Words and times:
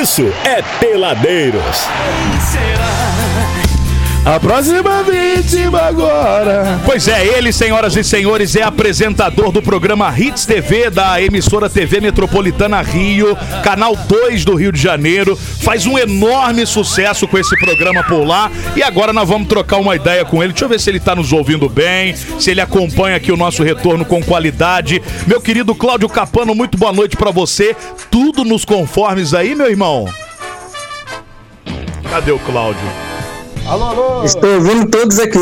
isso 0.00 0.30
é 0.44 0.60
Peladeiros. 0.78 1.88
A 4.26 4.40
próxima 4.40 5.04
vítima 5.04 5.82
agora. 5.82 6.80
Pois 6.84 7.06
é, 7.06 7.24
ele, 7.24 7.52
senhoras 7.52 7.94
e 7.94 8.02
senhores, 8.02 8.56
é 8.56 8.62
apresentador 8.64 9.52
do 9.52 9.62
programa 9.62 10.12
Hits 10.18 10.44
TV 10.44 10.90
da 10.90 11.22
emissora 11.22 11.70
TV 11.70 12.00
Metropolitana 12.00 12.82
Rio, 12.82 13.38
canal 13.62 13.94
2 13.94 14.44
do 14.44 14.56
Rio 14.56 14.72
de 14.72 14.82
Janeiro. 14.82 15.36
Faz 15.36 15.86
um 15.86 15.96
enorme 15.96 16.66
sucesso 16.66 17.28
com 17.28 17.38
esse 17.38 17.56
programa 17.56 18.02
por 18.02 18.26
lá. 18.26 18.50
E 18.74 18.82
agora 18.82 19.12
nós 19.12 19.28
vamos 19.28 19.46
trocar 19.46 19.76
uma 19.76 19.94
ideia 19.94 20.24
com 20.24 20.42
ele. 20.42 20.52
Deixa 20.52 20.64
eu 20.64 20.70
ver 20.70 20.80
se 20.80 20.90
ele 20.90 20.98
tá 20.98 21.14
nos 21.14 21.32
ouvindo 21.32 21.68
bem, 21.68 22.16
se 22.16 22.50
ele 22.50 22.60
acompanha 22.60 23.14
aqui 23.14 23.30
o 23.30 23.36
nosso 23.36 23.62
retorno 23.62 24.04
com 24.04 24.20
qualidade. 24.20 25.00
Meu 25.24 25.40
querido 25.40 25.72
Cláudio 25.72 26.08
Capano, 26.08 26.52
muito 26.52 26.76
boa 26.76 26.92
noite 26.92 27.16
para 27.16 27.30
você. 27.30 27.76
Tudo 28.10 28.44
nos 28.44 28.64
conformes 28.64 29.32
aí, 29.32 29.54
meu 29.54 29.70
irmão? 29.70 30.04
Cadê 32.10 32.32
o 32.32 32.40
Cláudio? 32.40 33.05
Alô, 33.68 33.82
alô. 33.82 34.24
Estou 34.24 34.48
ouvindo 34.54 34.88
todos 34.88 35.18
aqui. 35.18 35.38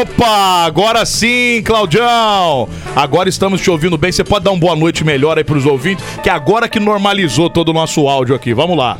Opa, 0.00 0.64
agora 0.64 1.04
sim, 1.04 1.60
Claudião. 1.64 2.68
Agora 2.94 3.28
estamos 3.28 3.60
te 3.60 3.68
ouvindo 3.68 3.98
bem. 3.98 4.12
Você 4.12 4.22
pode 4.22 4.44
dar 4.44 4.52
uma 4.52 4.60
boa 4.60 4.76
noite 4.76 5.02
melhor 5.04 5.38
aí 5.38 5.42
pros 5.42 5.66
ouvintes, 5.66 6.04
que 6.22 6.30
agora 6.30 6.68
que 6.68 6.78
normalizou 6.78 7.50
todo 7.50 7.70
o 7.70 7.72
nosso 7.72 8.06
áudio 8.06 8.32
aqui. 8.32 8.54
Vamos 8.54 8.78
lá. 8.78 8.96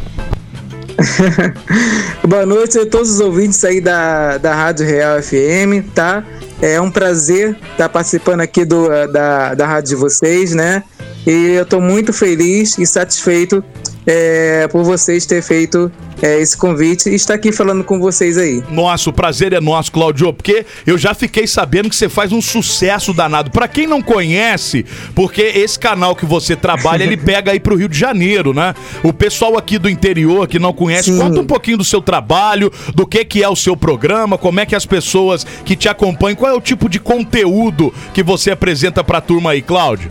boa 2.26 2.44
noite 2.44 2.76
a 2.80 2.86
todos 2.86 3.10
os 3.10 3.20
ouvintes 3.20 3.64
aí 3.64 3.80
da, 3.80 4.38
da 4.38 4.52
Rádio 4.52 4.86
Real 4.86 5.22
FM, 5.22 5.88
tá? 5.94 6.24
É 6.60 6.80
um 6.80 6.90
prazer 6.90 7.56
estar 7.72 7.88
participando 7.88 8.40
aqui 8.40 8.64
do, 8.64 8.88
da, 9.12 9.54
da 9.54 9.66
rádio 9.66 9.90
de 9.90 9.96
vocês, 9.96 10.52
né? 10.52 10.82
E 11.24 11.52
eu 11.52 11.62
estou 11.62 11.80
muito 11.80 12.12
feliz 12.12 12.76
e 12.76 12.84
satisfeito 12.84 13.62
é, 14.06 14.68
por 14.68 14.84
vocês 14.84 15.24
ter 15.26 15.42
feito 15.42 15.90
é, 16.22 16.40
esse 16.40 16.56
convite 16.56 17.08
e 17.08 17.14
estar 17.14 17.34
aqui 17.34 17.52
falando 17.52 17.82
com 17.84 17.98
vocês 17.98 18.36
aí. 18.36 18.62
Nossa, 18.70 19.10
o 19.10 19.12
prazer 19.12 19.52
é 19.52 19.60
nosso, 19.60 19.90
Claudio, 19.92 20.32
porque 20.32 20.64
eu 20.86 20.96
já 20.96 21.14
fiquei 21.14 21.46
sabendo 21.46 21.88
que 21.88 21.96
você 21.96 22.08
faz 22.08 22.32
um 22.32 22.40
sucesso 22.40 23.12
danado. 23.12 23.50
Para 23.50 23.68
quem 23.68 23.86
não 23.86 24.02
conhece, 24.02 24.84
porque 25.14 25.42
esse 25.42 25.78
canal 25.78 26.14
que 26.14 26.26
você 26.26 26.54
trabalha, 26.54 27.04
ele 27.04 27.16
pega 27.16 27.52
aí 27.52 27.60
pro 27.60 27.76
Rio 27.76 27.88
de 27.88 27.98
Janeiro, 27.98 28.52
né? 28.52 28.74
O 29.02 29.12
pessoal 29.12 29.56
aqui 29.56 29.78
do 29.78 29.88
interior 29.88 30.46
que 30.46 30.58
não 30.58 30.72
conhece, 30.72 31.10
Sim. 31.10 31.18
conta 31.18 31.40
um 31.40 31.46
pouquinho 31.46 31.78
do 31.78 31.84
seu 31.84 32.00
trabalho, 32.00 32.70
do 32.94 33.06
que 33.06 33.24
que 33.24 33.42
é 33.42 33.48
o 33.48 33.56
seu 33.56 33.76
programa, 33.76 34.38
como 34.38 34.60
é 34.60 34.66
que 34.66 34.74
as 34.74 34.86
pessoas 34.86 35.46
que 35.64 35.76
te 35.76 35.88
acompanham, 35.88 36.36
qual 36.36 36.52
é 36.52 36.54
o 36.54 36.60
tipo 36.60 36.88
de 36.88 37.00
conteúdo 37.00 37.92
que 38.12 38.22
você 38.22 38.50
apresenta 38.50 39.02
pra 39.02 39.20
turma 39.20 39.52
aí, 39.52 39.62
Cláudio? 39.62 40.10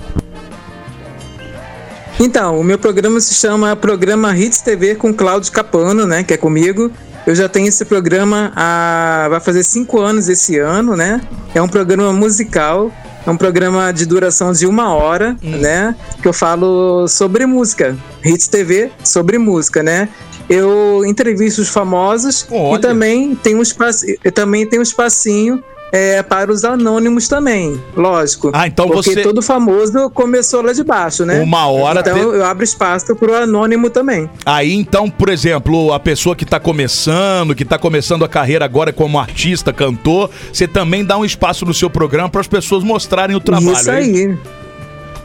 Então, 2.19 2.59
o 2.59 2.63
meu 2.63 2.77
programa 2.77 3.19
se 3.19 3.33
chama 3.33 3.75
Programa 3.75 4.37
Hits 4.37 4.61
TV 4.61 4.95
com 4.95 5.13
Cláudio 5.13 5.51
Capano, 5.51 6.05
né? 6.05 6.23
Que 6.23 6.35
é 6.35 6.37
comigo. 6.37 6.91
Eu 7.25 7.33
já 7.33 7.47
tenho 7.47 7.67
esse 7.67 7.85
programa 7.85 8.51
há. 8.55 9.27
vai 9.29 9.39
fazer 9.39 9.63
cinco 9.63 9.99
anos 9.99 10.29
esse 10.29 10.57
ano, 10.59 10.95
né? 10.95 11.21
É 11.55 11.61
um 11.61 11.67
programa 11.67 12.13
musical. 12.13 12.91
É 13.25 13.29
um 13.29 13.37
programa 13.37 13.91
de 13.91 14.05
duração 14.05 14.51
de 14.51 14.67
uma 14.67 14.93
hora, 14.93 15.37
hum. 15.41 15.57
né? 15.57 15.95
Que 16.21 16.27
eu 16.27 16.33
falo 16.33 17.07
sobre 17.07 17.45
música. 17.45 17.95
Hits 18.23 18.47
TV 18.47 18.91
sobre 19.03 19.37
música, 19.37 19.81
né? 19.81 20.09
Eu 20.49 21.03
entrevisto 21.05 21.61
os 21.61 21.69
famosos 21.69 22.45
Olha. 22.51 22.77
e 22.77 22.81
também 22.81 23.33
tem 23.35 23.55
um 23.55 23.61
espaço, 23.61 24.05
também 24.33 24.67
tem 24.67 24.77
um 24.77 24.83
espacinho 24.83 25.63
é, 25.93 26.23
para 26.23 26.51
os 26.51 26.65
anônimos 26.65 27.27
também, 27.27 27.79
lógico. 27.95 28.49
Ah, 28.51 28.65
então 28.65 28.87
porque 28.87 29.13
você. 29.13 29.21
todo 29.21 29.43
famoso 29.43 30.09
começou 30.09 30.63
lá 30.63 30.73
de 30.73 30.83
baixo, 30.83 31.23
né? 31.23 31.39
Uma 31.39 31.67
hora. 31.67 31.99
Então 31.99 32.15
te... 32.15 32.19
eu 32.19 32.43
abro 32.43 32.63
espaço 32.63 33.15
para 33.15 33.31
o 33.31 33.35
anônimo 33.35 33.91
também. 33.91 34.27
Aí 34.43 34.73
então, 34.73 35.07
por 35.07 35.29
exemplo, 35.29 35.93
a 35.93 35.99
pessoa 35.99 36.35
que 36.35 36.45
está 36.45 36.59
começando, 36.59 37.53
que 37.53 37.61
está 37.61 37.77
começando 37.77 38.25
a 38.25 38.27
carreira 38.27 38.65
agora 38.65 38.91
como 38.91 39.19
artista, 39.19 39.71
cantor, 39.71 40.31
você 40.51 40.67
também 40.67 41.05
dá 41.05 41.15
um 41.15 41.23
espaço 41.23 41.63
no 41.63 41.75
seu 41.75 41.91
programa 41.91 42.27
para 42.27 42.41
as 42.41 42.47
pessoas 42.47 42.83
mostrarem 42.83 43.35
o 43.35 43.39
trabalho. 43.39 43.73
Isso 43.73 43.91
aí. 43.91 44.21
Hein? 44.23 44.39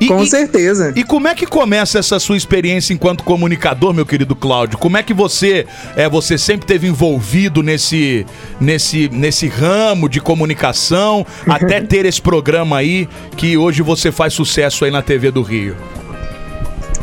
E, 0.00 0.06
Com 0.06 0.24
certeza. 0.24 0.92
E, 0.94 1.00
e, 1.00 1.04
como 1.04 1.28
é 1.28 1.34
que 1.34 1.46
começa 1.46 1.98
essa 1.98 2.18
sua 2.18 2.36
experiência 2.36 2.92
enquanto 2.92 3.24
comunicador, 3.24 3.92
meu 3.92 4.06
querido 4.06 4.36
Cláudio? 4.36 4.78
Como 4.78 4.96
é 4.96 5.02
que 5.02 5.12
você 5.12 5.66
é 5.96 6.08
você 6.08 6.38
sempre 6.38 6.66
teve 6.66 6.86
envolvido 6.86 7.62
nesse 7.62 8.24
nesse 8.60 9.08
nesse 9.08 9.48
ramo 9.48 10.08
de 10.08 10.20
comunicação 10.20 11.26
até 11.48 11.80
ter 11.80 12.04
esse 12.06 12.20
programa 12.22 12.78
aí 12.78 13.08
que 13.36 13.56
hoje 13.56 13.82
você 13.82 14.12
faz 14.12 14.34
sucesso 14.34 14.84
aí 14.84 14.90
na 14.90 15.02
TV 15.02 15.30
do 15.30 15.42
Rio? 15.42 15.76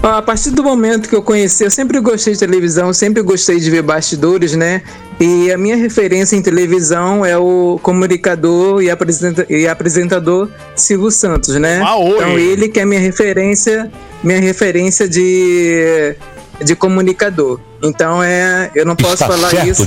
A 0.04 0.22
partir 0.22 0.52
do 0.52 0.64
momento 0.64 1.10
que 1.10 1.16
eu 1.16 1.22
conheci, 1.22 1.64
eu 1.64 1.72
sempre 1.72 2.00
gostei 2.00 2.34
de 2.34 2.40
televisão, 2.40 2.94
sempre 2.94 3.22
gostei 3.24 3.60
de 3.60 3.70
ver 3.72 3.82
bastidores, 3.82 4.56
né? 4.56 4.82
E 5.20 5.52
a 5.52 5.58
minha 5.58 5.76
referência 5.76 6.36
em 6.36 6.42
televisão 6.42 7.26
é 7.26 7.38
o 7.38 7.80
comunicador 7.82 8.84
e, 8.84 8.90
apresenta 8.90 9.46
e 9.50 9.68
apresentador 9.68 10.50
Silvio 10.76 11.10
Santos, 11.10 11.56
né? 11.56 11.82
Ah, 11.84 11.96
então 12.00 12.38
ele 12.38 12.68
que 12.68 12.80
é 12.80 12.86
minha 12.86 13.00
referência, 13.00 13.90
minha 14.24 14.40
referência 14.40 15.08
de, 15.08 16.16
de 16.64 16.76
comunicador. 16.76 17.60
Então 17.82 18.22
é, 18.22 18.70
eu 18.76 18.86
não 18.86 18.96
posso 18.96 19.14
Está 19.14 19.28
falar 19.28 19.66
isso 19.68 19.86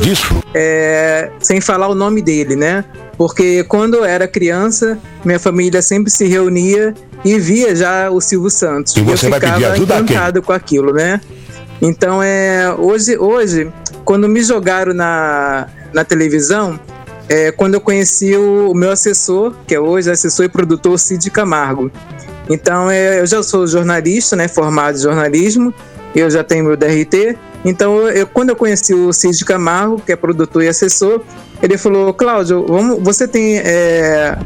é, 0.54 1.30
sem 1.40 1.60
falar 1.60 1.88
o 1.88 1.94
nome 1.94 2.22
dele, 2.22 2.56
né? 2.56 2.84
Porque 3.16 3.64
quando 3.64 3.94
eu 3.94 4.04
era 4.04 4.26
criança, 4.26 4.98
minha 5.24 5.38
família 5.38 5.82
sempre 5.82 6.10
se 6.10 6.26
reunia 6.26 6.94
e 7.24 7.38
via 7.38 7.74
já 7.74 8.10
o 8.10 8.20
Silvio 8.20 8.50
Santos. 8.50 8.96
E 8.96 9.00
você 9.00 9.26
eu 9.26 9.30
vai 9.30 9.40
ficava 9.40 9.56
pedir 9.56 9.72
ajuda 9.72 9.98
encantado 9.98 10.42
com 10.42 10.52
aquilo, 10.52 10.92
né? 10.92 11.20
Então 11.80 12.22
é 12.22 12.74
hoje, 12.76 13.16
hoje 13.16 13.70
quando 14.04 14.28
me 14.28 14.42
jogaram 14.42 14.94
na, 14.94 15.68
na 15.92 16.04
televisão, 16.04 16.78
é, 17.28 17.52
quando 17.52 17.74
eu 17.74 17.80
conheci 17.80 18.34
o, 18.34 18.70
o, 18.70 18.74
meu 18.74 18.90
assessor, 18.90 19.54
que 19.66 19.74
é 19.74 19.80
hoje 19.80 20.10
assessor 20.10 20.46
e 20.46 20.48
produtor 20.48 20.98
Cid 20.98 21.30
Camargo. 21.30 21.90
Então 22.48 22.90
é, 22.90 23.20
eu 23.20 23.26
já 23.26 23.42
sou 23.42 23.66
jornalista, 23.66 24.34
né, 24.34 24.48
formado 24.48 24.96
em 24.96 25.02
jornalismo, 25.02 25.74
eu 26.16 26.30
já 26.30 26.42
tenho 26.42 26.64
meu 26.64 26.76
DRT. 26.76 27.36
Então 27.64 28.08
eu, 28.08 28.26
quando 28.26 28.50
eu 28.50 28.56
conheci 28.56 28.94
o 28.94 29.12
Cid 29.12 29.44
Camargo, 29.44 30.00
que 30.00 30.10
é 30.10 30.16
produtor 30.16 30.62
e 30.62 30.68
assessor, 30.68 31.20
ele 31.62 31.76
falou, 31.76 32.14
Cláudio, 32.14 32.64
vamos, 32.66 33.02
você 33.02 33.28
tem 33.28 33.58
é, 33.58 34.38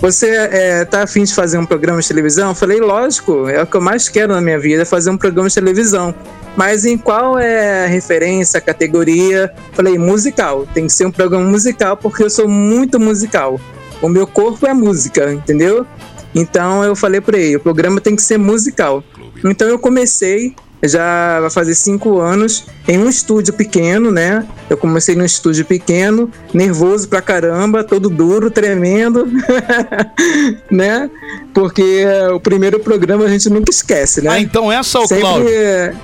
você 0.00 0.28
é, 0.28 0.84
tá 0.84 1.02
afim 1.02 1.24
de 1.24 1.34
fazer 1.34 1.58
um 1.58 1.66
programa 1.66 2.00
de 2.00 2.08
televisão? 2.08 2.48
Eu 2.48 2.54
falei, 2.54 2.80
lógico, 2.80 3.48
é 3.48 3.62
o 3.62 3.66
que 3.66 3.76
eu 3.76 3.80
mais 3.80 4.08
quero 4.08 4.32
na 4.32 4.40
minha 4.40 4.58
vida, 4.58 4.86
fazer 4.86 5.10
um 5.10 5.18
programa 5.18 5.48
de 5.48 5.54
televisão. 5.54 6.14
Mas 6.56 6.84
em 6.84 6.96
qual 6.96 7.38
é 7.38 7.84
a 7.84 7.86
referência, 7.86 8.58
a 8.58 8.60
categoria? 8.60 9.52
Eu 9.54 9.74
falei, 9.74 9.98
musical. 9.98 10.66
Tem 10.72 10.86
que 10.86 10.92
ser 10.92 11.06
um 11.06 11.10
programa 11.10 11.44
musical 11.44 11.96
porque 11.96 12.22
eu 12.22 12.30
sou 12.30 12.48
muito 12.48 12.98
musical. 12.98 13.60
O 14.00 14.08
meu 14.08 14.26
corpo 14.26 14.66
é 14.66 14.72
música, 14.72 15.32
entendeu? 15.32 15.86
Então 16.34 16.82
eu 16.82 16.96
falei 16.96 17.20
para 17.20 17.38
ele, 17.38 17.56
o 17.56 17.60
programa 17.60 18.00
tem 18.00 18.16
que 18.16 18.22
ser 18.22 18.38
musical. 18.38 19.04
Então 19.44 19.68
eu 19.68 19.78
comecei 19.78 20.54
já 20.82 21.40
vai 21.40 21.50
fazer 21.50 21.74
cinco 21.74 22.20
anos 22.20 22.64
em 22.88 22.98
um 22.98 23.08
estúdio 23.08 23.52
pequeno, 23.52 24.10
né? 24.10 24.46
Eu 24.68 24.76
comecei 24.76 25.14
num 25.14 25.24
estúdio 25.24 25.64
pequeno, 25.64 26.30
nervoso 26.52 27.08
pra 27.08 27.20
caramba, 27.20 27.84
todo 27.84 28.08
duro, 28.08 28.50
tremendo, 28.50 29.26
né? 30.70 31.10
Porque 31.52 32.04
o 32.32 32.40
primeiro 32.40 32.80
programa 32.80 33.24
a 33.24 33.28
gente 33.28 33.48
nunca 33.50 33.70
esquece, 33.70 34.22
né? 34.22 34.30
Ah, 34.30 34.40
então 34.40 34.72
essa, 34.72 34.98
ô 34.98 35.06
Sempre... 35.06 35.22
Cláudio, 35.22 35.50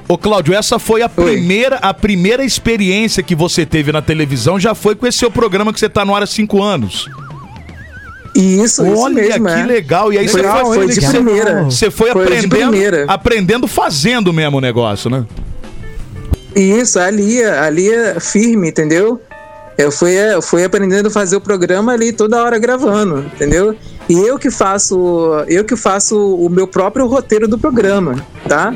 ô 0.08 0.18
Cláudio, 0.18 0.54
essa 0.54 0.78
foi 0.78 1.02
a 1.02 1.08
primeira, 1.08 1.76
a 1.76 1.94
primeira 1.94 2.44
experiência 2.44 3.22
que 3.22 3.34
você 3.34 3.64
teve 3.64 3.92
na 3.92 4.02
televisão, 4.02 4.60
já 4.60 4.74
foi 4.74 4.94
com 4.94 5.06
esse 5.06 5.18
seu 5.18 5.30
programa 5.30 5.72
que 5.72 5.80
você 5.80 5.88
tá 5.88 6.04
no 6.04 6.14
ar 6.14 6.22
há 6.22 6.26
cinco 6.26 6.62
anos. 6.62 7.08
Isso, 8.36 8.82
Olha 8.84 9.22
isso 9.22 9.40
mesmo, 9.40 9.46
que 9.46 9.52
é. 9.52 9.64
legal. 9.64 10.12
E 10.12 10.18
aí 10.18 10.28
foi, 10.28 10.42
você 10.42 10.48
foi, 10.48 10.74
foi 10.76 10.88
de 10.88 11.08
primeira. 11.08 11.62
Você 11.64 11.90
foi, 11.90 12.10
foi 12.12 12.22
aprendendo, 12.22 12.76
aprendendo 13.08 13.66
fazendo 13.66 14.30
mesmo 14.30 14.58
o 14.58 14.60
negócio, 14.60 15.08
né? 15.08 15.24
Isso, 16.54 16.98
ali, 16.98 17.42
ali 17.42 17.90
é 17.90 18.20
firme, 18.20 18.68
entendeu? 18.68 19.20
Eu 19.78 19.90
fui, 19.90 20.12
eu 20.12 20.42
fui 20.42 20.64
aprendendo 20.64 21.08
a 21.08 21.10
fazer 21.10 21.36
o 21.36 21.40
programa 21.40 21.92
ali 21.92 22.12
toda 22.12 22.42
hora 22.42 22.58
gravando, 22.58 23.20
entendeu? 23.34 23.74
E 24.08 24.14
eu 24.14 24.38
que 24.38 24.50
faço, 24.50 25.44
eu 25.48 25.64
que 25.64 25.76
faço 25.76 26.34
o 26.34 26.48
meu 26.48 26.66
próprio 26.66 27.06
roteiro 27.06 27.48
do 27.48 27.58
programa, 27.58 28.22
tá? 28.48 28.74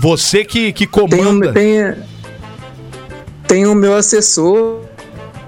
Você 0.00 0.44
que, 0.44 0.72
que 0.72 0.86
comanda. 0.86 1.52
Tem, 1.52 1.84
tem, 1.84 1.94
tem 3.46 3.66
o 3.66 3.74
meu 3.74 3.96
assessor, 3.96 4.80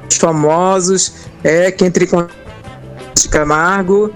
os 0.09 0.17
famosos, 0.17 1.15
é, 1.45 1.71
que 1.71 1.85
entre 1.85 2.09
com 3.15 3.29
Camargo, 3.29 4.13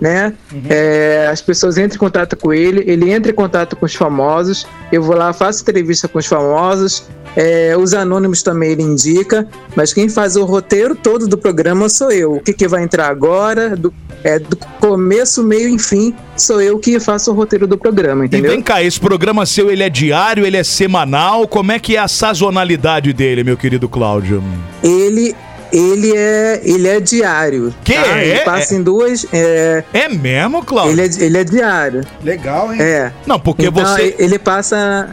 né? 0.00 0.32
Uhum. 0.52 0.62
É, 0.68 1.28
as 1.30 1.40
pessoas 1.40 1.78
entram 1.78 1.96
em 1.96 1.98
contato 1.98 2.36
com 2.36 2.52
ele, 2.52 2.84
ele 2.86 3.10
entra 3.10 3.32
em 3.32 3.34
contato 3.34 3.76
com 3.76 3.86
os 3.86 3.94
famosos, 3.94 4.66
eu 4.92 5.02
vou 5.02 5.16
lá, 5.16 5.32
faço 5.32 5.62
entrevista 5.62 6.06
com 6.08 6.18
os 6.18 6.26
famosos, 6.26 7.04
É, 7.38 7.76
os 7.76 7.92
anônimos 7.92 8.42
também 8.42 8.70
ele 8.70 8.82
indica, 8.82 9.46
mas 9.74 9.92
quem 9.92 10.08
faz 10.08 10.36
o 10.36 10.44
roteiro 10.46 10.94
todo 10.94 11.28
do 11.28 11.36
programa 11.36 11.86
sou 11.86 12.10
eu. 12.10 12.36
O 12.36 12.40
que, 12.40 12.54
que 12.54 12.66
vai 12.66 12.82
entrar 12.82 13.08
agora, 13.08 13.76
do, 13.76 13.92
é, 14.24 14.38
do 14.38 14.56
começo, 14.80 15.42
meio 15.42 15.68
e 15.68 15.78
fim, 15.78 16.14
sou 16.34 16.62
eu 16.62 16.78
que 16.78 16.98
faço 16.98 17.30
o 17.30 17.34
roteiro 17.34 17.66
do 17.66 17.76
programa, 17.76 18.24
entendeu? 18.24 18.50
E 18.50 18.54
vem 18.54 18.62
cá, 18.62 18.82
esse 18.82 18.98
programa 18.98 19.44
seu, 19.44 19.70
ele 19.70 19.82
é 19.82 19.90
diário, 19.90 20.46
ele 20.46 20.56
é 20.56 20.64
semanal? 20.64 21.46
Como 21.46 21.72
é 21.72 21.78
que 21.78 21.94
é 21.94 21.98
a 21.98 22.08
sazonalidade 22.08 23.12
dele, 23.12 23.44
meu 23.44 23.58
querido 23.58 23.86
Cláudio? 23.86 24.42
Ele 24.82 25.36
ele 25.72 26.16
é, 26.16 26.60
ele 26.64 26.88
é 26.88 27.00
diário. 27.00 27.74
Que 27.84 27.94
tá? 27.94 28.22
Ele 28.22 28.32
é? 28.32 28.44
passa 28.44 28.74
em 28.74 28.82
duas. 28.82 29.26
É, 29.32 29.84
É 29.92 30.08
mesmo, 30.08 30.62
Cláudio? 30.64 30.92
ele, 30.92 31.02
é, 31.02 31.24
ele 31.24 31.38
é 31.38 31.44
diário. 31.44 32.04
Legal, 32.22 32.72
hein? 32.72 32.80
É. 32.80 33.12
Não, 33.26 33.38
porque 33.38 33.66
Então, 33.66 33.84
você. 33.84 34.14
Ele 34.18 34.38
passa. 34.38 35.08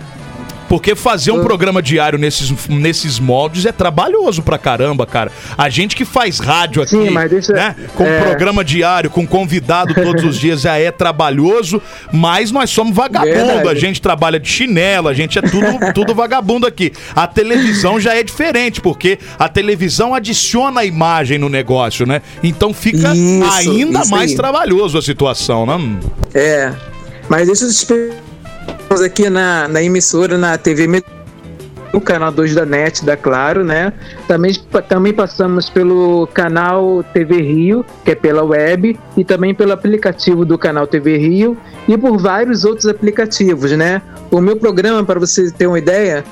Porque 0.73 0.95
fazer 0.95 1.31
um 1.31 1.37
Eu- 1.37 1.43
programa 1.43 1.83
diário 1.83 2.17
nesses, 2.17 2.51
nesses 2.67 3.19
moldes 3.19 3.63
é 3.67 3.71
trabalhoso 3.71 4.41
pra 4.41 4.57
caramba, 4.57 5.05
cara. 5.05 5.31
A 5.55 5.69
gente 5.69 5.95
que 5.95 6.03
faz 6.03 6.39
rádio 6.39 6.81
aqui, 6.81 6.89
Sim, 6.97 7.11
mas 7.11 7.29
deixa- 7.29 7.53
né? 7.53 7.75
Com 7.93 8.03
é. 8.03 8.21
programa 8.21 8.65
diário, 8.65 9.07
com 9.07 9.27
convidado 9.27 9.93
todos 9.93 10.23
os 10.23 10.35
dias, 10.39 10.61
já 10.61 10.75
é 10.79 10.89
trabalhoso, 10.89 11.79
mas 12.11 12.49
nós 12.49 12.71
somos 12.71 12.95
vagabundo. 12.95 13.35
Verdade. 13.35 13.69
A 13.69 13.75
gente 13.75 14.01
trabalha 14.01 14.39
de 14.39 14.49
chinelo, 14.49 15.09
a 15.09 15.13
gente 15.13 15.37
é 15.37 15.43
tudo, 15.43 15.67
tudo 15.93 16.15
vagabundo 16.15 16.65
aqui. 16.65 16.91
A 17.15 17.27
televisão 17.27 17.99
já 17.99 18.15
é 18.15 18.23
diferente, 18.23 18.81
porque 18.81 19.19
a 19.37 19.47
televisão 19.47 20.15
adiciona 20.15 20.81
a 20.81 20.85
imagem 20.85 21.37
no 21.37 21.49
negócio, 21.49 22.03
né? 22.07 22.19
Então 22.41 22.73
fica 22.73 23.13
Isso, 23.13 23.43
ainda 23.59 23.99
isso 24.01 24.09
mais 24.09 24.31
aí. 24.31 24.35
trabalhoso 24.37 24.97
a 24.97 25.03
situação, 25.03 25.67
né? 25.67 25.77
É. 26.33 26.73
Mas 27.29 27.45
deixa 27.45 27.65
explicar 28.67 29.05
aqui 29.05 29.29
na, 29.29 29.67
na 29.67 29.81
emissora, 29.81 30.37
na 30.37 30.57
TV 30.57 30.87
no 31.93 32.01
canal 32.01 32.31
2 32.31 32.55
da 32.55 32.65
NET, 32.65 33.05
da 33.05 33.15
Claro, 33.15 33.63
né? 33.63 33.93
Também, 34.27 34.53
também 34.89 35.13
passamos 35.13 35.69
pelo 35.69 36.27
canal 36.33 37.03
TV 37.13 37.41
Rio, 37.41 37.85
que 38.03 38.11
é 38.11 38.15
pela 38.15 38.43
web, 38.43 38.99
e 39.15 39.23
também 39.23 39.53
pelo 39.53 39.71
aplicativo 39.71 40.43
do 40.43 40.57
canal 40.57 40.87
TV 40.87 41.17
Rio, 41.17 41.55
e 41.87 41.95
por 41.95 42.17
vários 42.17 42.65
outros 42.65 42.87
aplicativos, 42.87 43.71
né? 43.73 44.01
O 44.31 44.41
meu 44.41 44.57
programa, 44.57 45.03
para 45.03 45.19
você 45.19 45.51
ter 45.51 45.67
uma 45.67 45.77
ideia, 45.77 46.25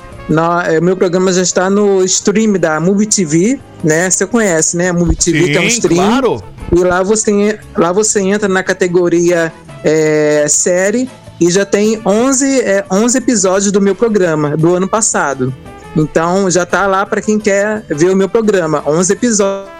é, 0.68 0.78
o 0.80 0.82
meu 0.82 0.96
programa 0.96 1.32
já 1.32 1.42
está 1.42 1.70
no 1.70 2.02
stream 2.04 2.54
da 2.54 2.80
Mubi 2.80 3.06
TV, 3.06 3.60
né? 3.84 4.10
Você 4.10 4.26
conhece, 4.26 4.76
né? 4.76 4.88
A 4.88 4.92
Mubi 4.92 5.14
TV, 5.14 5.50
que 5.50 5.56
é 5.56 5.60
um 5.60 5.70
Sim, 5.70 5.78
stream. 5.78 6.04
claro. 6.04 6.42
E 6.72 6.82
lá 6.82 7.04
você, 7.04 7.60
lá 7.76 7.92
você 7.92 8.20
entra 8.20 8.48
na 8.48 8.64
categoria 8.64 9.52
é, 9.84 10.46
série 10.48 11.08
e 11.40 11.50
já 11.50 11.64
tem 11.64 12.00
11, 12.04 12.60
é, 12.60 12.84
11 12.90 13.18
episódios 13.18 13.72
do 13.72 13.80
meu 13.80 13.94
programa 13.94 14.56
do 14.56 14.74
ano 14.74 14.88
passado. 14.88 15.52
Então 15.96 16.50
já 16.50 16.64
tá 16.64 16.86
lá 16.86 17.04
para 17.04 17.20
quem 17.20 17.38
quer 17.38 17.84
ver 17.88 18.10
o 18.10 18.16
meu 18.16 18.28
programa. 18.28 18.82
11 18.86 19.12
episódios. 19.12 19.70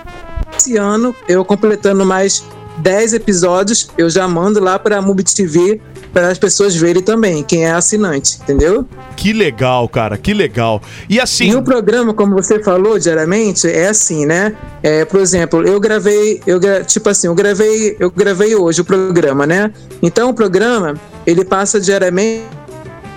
Esse 0.57 0.77
ano, 0.77 1.15
eu 1.27 1.45
completando 1.45 2.05
mais 2.05 2.45
10 2.79 3.15
episódios, 3.15 3.89
eu 3.99 4.09
já 4.09 4.27
mando 4.27 4.61
lá 4.61 4.79
para 4.79 4.99
a 4.99 5.03
Mubi 5.03 5.23
TV 5.23 5.81
para 6.13 6.29
as 6.29 6.39
pessoas 6.39 6.75
verem 6.77 7.03
também, 7.03 7.43
quem 7.43 7.65
é 7.65 7.71
assinante, 7.73 8.39
entendeu? 8.43 8.87
Que 9.17 9.33
legal, 9.33 9.89
cara, 9.89 10.19
que 10.19 10.35
legal. 10.35 10.83
E 11.09 11.19
assim. 11.19 11.51
E 11.51 11.55
o 11.55 11.63
programa, 11.63 12.13
como 12.13 12.35
você 12.35 12.63
falou 12.63 12.99
diariamente, 12.99 13.67
é 13.67 13.89
assim, 13.89 14.27
né? 14.27 14.55
É, 14.83 15.07
por 15.07 15.21
exemplo, 15.21 15.67
eu 15.67 15.81
gravei, 15.81 16.43
eu 16.47 16.61
gra- 16.61 16.85
tipo 16.85 17.09
assim, 17.09 17.29
eu 17.29 17.35
gravei, 17.35 17.97
eu 17.99 18.11
gravei 18.11 18.55
hoje 18.55 18.83
o 18.83 18.85
programa, 18.85 19.47
né? 19.47 19.73
Então 20.03 20.29
o 20.29 20.35
programa 20.35 20.95
ele 21.27 21.45
passa 21.47 21.81
diariamente 21.81 22.45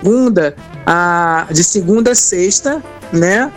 segunda 0.00 0.54
a 0.86 1.46
de 1.50 1.64
segunda 1.64 2.12
a 2.12 2.14
sexta, 2.14 2.82
né? 3.12 3.50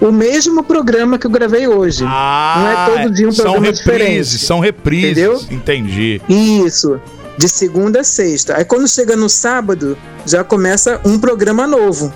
O 0.00 0.12
mesmo 0.12 0.62
programa 0.62 1.18
que 1.18 1.26
eu 1.26 1.30
gravei 1.30 1.66
hoje. 1.66 2.04
Ah, 2.06 2.56
Não 2.58 2.68
é 2.68 3.02
todo 3.04 3.14
dia 3.14 3.28
um 3.28 3.32
são 3.32 3.44
programa 3.44 3.66
reprises, 3.66 3.84
diferente. 4.30 4.38
são 4.46 4.60
reprises. 4.60 5.10
Entendeu? 5.12 5.42
Entendi. 5.50 6.20
Isso, 6.28 7.00
de 7.38 7.48
segunda 7.48 8.00
a 8.00 8.04
sexta. 8.04 8.56
Aí 8.58 8.64
quando 8.64 8.86
chega 8.88 9.16
no 9.16 9.28
sábado, 9.28 9.96
já 10.26 10.44
começa 10.44 11.00
um 11.04 11.18
programa 11.18 11.66
novo. 11.66 12.12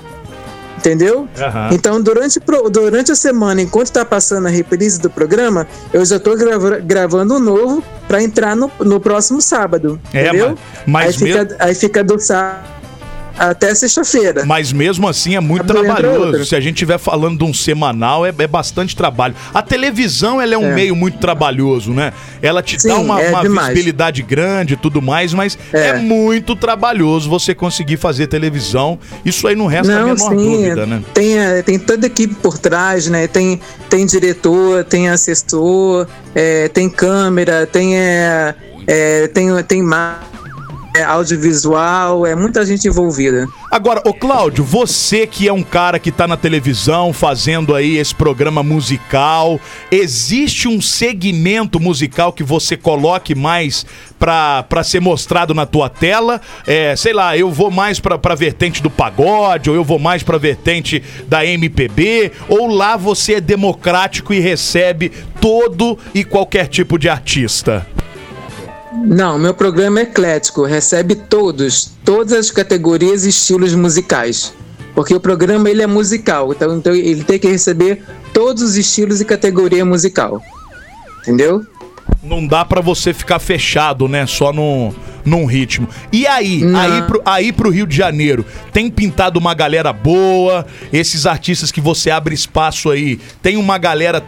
Entendeu? 0.79 1.29
Aham. 1.39 1.69
Então, 1.73 2.01
durante, 2.01 2.41
durante 2.71 3.13
a 3.13 3.15
semana, 3.15 3.61
enquanto 3.61 3.91
tá 3.93 4.03
passando 4.03 4.47
a 4.47 4.51
reprise 4.51 4.99
do 4.99 5.11
programa, 5.11 5.67
eu 5.93 6.03
já 6.07 6.19
tô 6.19 6.35
grava- 6.37 6.79
gravando 6.79 7.35
um 7.35 7.39
novo 7.39 7.85
para 8.09 8.23
entrar 8.23 8.57
no, 8.57 8.71
no 8.81 8.99
próximo 8.99 9.43
sábado. 9.43 10.01
É, 10.13 10.29
entendeu? 10.29 10.57
mas- 10.87 11.21
mas 11.21 11.23
aí, 11.23 11.33
fica, 11.33 11.57
aí 11.59 11.75
fica 11.75 12.03
do 12.05 12.19
sábado 12.19 12.80
até 13.49 13.75
sexta-feira. 13.75 14.45
Mas 14.45 14.73
mesmo 14.73 15.09
assim 15.09 15.35
é 15.35 15.41
muito 15.41 15.67
trabalhoso. 15.67 16.45
Se 16.45 16.55
a 16.55 16.61
gente 16.61 16.75
estiver 16.75 16.99
falando 16.99 17.39
de 17.39 17.45
um 17.45 17.55
semanal, 17.55 18.27
é, 18.27 18.29
é 18.37 18.47
bastante 18.47 18.95
trabalho. 18.95 19.35
A 19.55 19.63
televisão, 19.63 20.41
ela 20.41 20.55
é 20.55 20.59
um 20.59 20.67
É. 20.71 20.75
meio 20.75 20.95
muito 20.95 21.19
trabalhoso, 21.19 21.93
né? 21.93 22.13
Ela 22.43 22.63
te 22.63 22.77
dá 22.77 22.83
Sim, 22.97 23.03
uma, 23.03 23.21
é 23.21 23.31
uma 23.31 23.43
visibilidade 23.43 24.23
grande 24.23 24.75
e 24.75 24.77
tudo 24.77 25.01
mais, 25.01 25.33
mas 25.33 25.59
é. 25.73 25.89
É. 25.89 25.97
muito 25.97 26.55
trabalhoso 26.55 27.29
você 27.31 27.55
conseguir 27.55 27.97
fazer 27.97 28.27
televisão. 28.27 28.99
Isso 29.25 29.47
aí 29.47 29.57
não 29.57 29.67
resta 29.67 29.93
a 29.93 29.99
Não, 30.01 30.05
menor 30.15 30.29
sim, 30.31 30.37
dúvida, 30.37 30.87
né? 30.87 31.03
tem, 31.15 31.39
eh, 31.39 31.63
tem 31.63 31.79
toda 31.79 32.07
a 32.07 32.09
equipe 32.09 32.35
por 32.35 32.59
trás, 32.59 33.07
né? 33.07 33.27
Tem, 33.27 33.59
tem 33.89 34.05
diretor, 34.05 34.85
tem 34.85 35.09
assessor, 35.09 36.07
eh, 36.35 36.69
tem 36.69 36.89
câmera, 36.91 37.67
tem, 37.67 37.97
eh, 37.97 38.55
tem, 39.33 39.49
tem 39.65 39.83
eh, 40.95 41.03
audiovisual, 41.03 42.27
é 42.27 42.35
muita 42.35 42.65
gente 42.65 42.89
envolvida. 42.89 43.47
Agora, 43.71 44.03
ô 44.05 44.13
Cláudio, 44.13 44.65
você 44.65 45.27
que 45.27 45.47
é 45.47 45.53
um 45.53 45.63
cara 45.63 45.99
que 45.99 46.11
tá 46.11 46.27
na 46.27 46.37
televisão 46.37 47.13
fazendo 47.13 47.75
aí 47.75 47.97
esse 47.99 48.15
programa 48.15 48.63
musical, 48.63 49.61
existe 49.91 50.67
um 50.67 50.81
segmento 50.81 51.79
musical 51.79 52.33
que 52.33 52.43
você 52.43 52.77
coloque 52.77 53.35
mais 53.35 53.87
pra 54.19 54.83
ser 54.85 55.01
mostrado 55.01 55.55
na 55.55 55.67
tua 55.67 55.89
tela? 55.89 56.41
É, 56.67 56.97
sei 56.97 57.13
lá, 57.13 57.37
eu 57.37 57.51
vou 57.51 57.71
mais 57.71 58.01
pra, 58.01 58.19
pra 58.19 58.35
vertente 58.35 58.83
do 58.83 58.91
pagode, 58.91 59.71
ou 59.71 59.77
eu 59.77 59.85
vou 59.85 59.99
mais 59.99 60.23
pra 60.23 60.39
vertente 60.39 61.03
da 61.29 61.45
MPB, 61.47 62.33
ou 62.49 62.67
lá 62.67 62.97
você 62.97 63.35
é 63.35 63.41
democrático 63.41 64.35
e 64.35 64.41
recebe 64.41 65.13
todo 65.41 65.99
e 66.15 66.25
qualquer 66.25 66.67
tipo 66.67 66.99
de 66.99 67.09
artista? 67.09 67.87
Não, 68.93 69.39
meu 69.39 69.55
programa 69.55 70.01
é 70.01 70.03
eclético, 70.03 70.65
recebe 70.65 71.15
todos, 71.15 71.93
todas 72.05 72.33
as 72.33 72.51
categorias 72.51 73.25
e 73.25 73.29
estilos 73.29 73.75
musicais. 73.75 74.53
Porque 74.95 75.15
o 75.15 75.21
programa 75.21 75.71
ele 75.71 75.83
é 75.83 75.87
musical, 75.87 76.53
então, 76.53 76.77
então 76.77 76.95
ele 76.95 77.23
tem 77.23 77.39
que 77.39 77.49
receber 77.49 78.03
todos 78.35 78.63
os 78.63 78.77
estilos 78.77 79.21
e 79.21 79.25
categoria 79.25 79.85
musical. 79.85 80.43
Entendeu? 81.21 81.65
Não 82.23 82.47
dá 82.47 82.65
pra 82.65 82.81
você 82.81 83.15
ficar 83.15 83.39
fechado, 83.39 84.07
né? 84.07 84.27
Só 84.27 84.53
no, 84.53 84.95
num 85.25 85.47
ritmo. 85.47 85.89
E 86.13 86.27
aí, 86.27 86.63
Não. 86.63 86.79
aí 86.79 87.03
pro, 87.03 87.23
aí 87.25 87.53
pro 87.53 87.71
Rio 87.71 87.87
de 87.87 87.97
Janeiro, 87.97 88.45
tem 88.73 88.91
pintado 88.91 89.39
uma 89.39 89.55
galera 89.55 89.93
boa? 89.93 90.67
Esses 90.93 91.27
artistas 91.27 91.73
que 91.73 91.81
você 91.81 92.11
abre 92.11 92.35
espaço 92.35 92.91
aí, 92.91 93.19
tem 93.43 93.57
uma 93.57 93.79
galera 93.79 94.23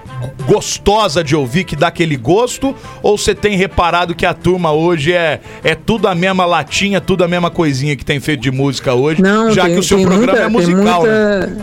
gostosa 0.46 1.22
de 1.22 1.36
ouvir 1.36 1.64
que 1.64 1.76
dá 1.76 1.88
aquele 1.88 2.16
gosto? 2.16 2.74
Ou 3.02 3.18
você 3.18 3.34
tem 3.34 3.56
reparado 3.56 4.14
que 4.14 4.26
a 4.26 4.34
turma 4.34 4.72
hoje 4.72 5.12
é, 5.12 5.40
é 5.62 5.74
tudo 5.74 6.08
a 6.08 6.14
mesma 6.14 6.44
latinha, 6.44 7.00
tudo 7.00 7.24
a 7.24 7.28
mesma 7.28 7.50
coisinha 7.50 7.96
que 7.96 8.04
tem 8.04 8.20
feito 8.20 8.40
de 8.40 8.50
música 8.50 8.94
hoje? 8.94 9.22
Não, 9.22 9.52
já 9.52 9.64
tem, 9.64 9.74
que 9.74 9.80
o 9.80 9.82
seu 9.82 10.00
programa 10.00 10.48
muita, 10.48 10.70
é 10.70 10.74
musical, 10.74 11.02
tem 11.02 11.10
né? 11.10 11.56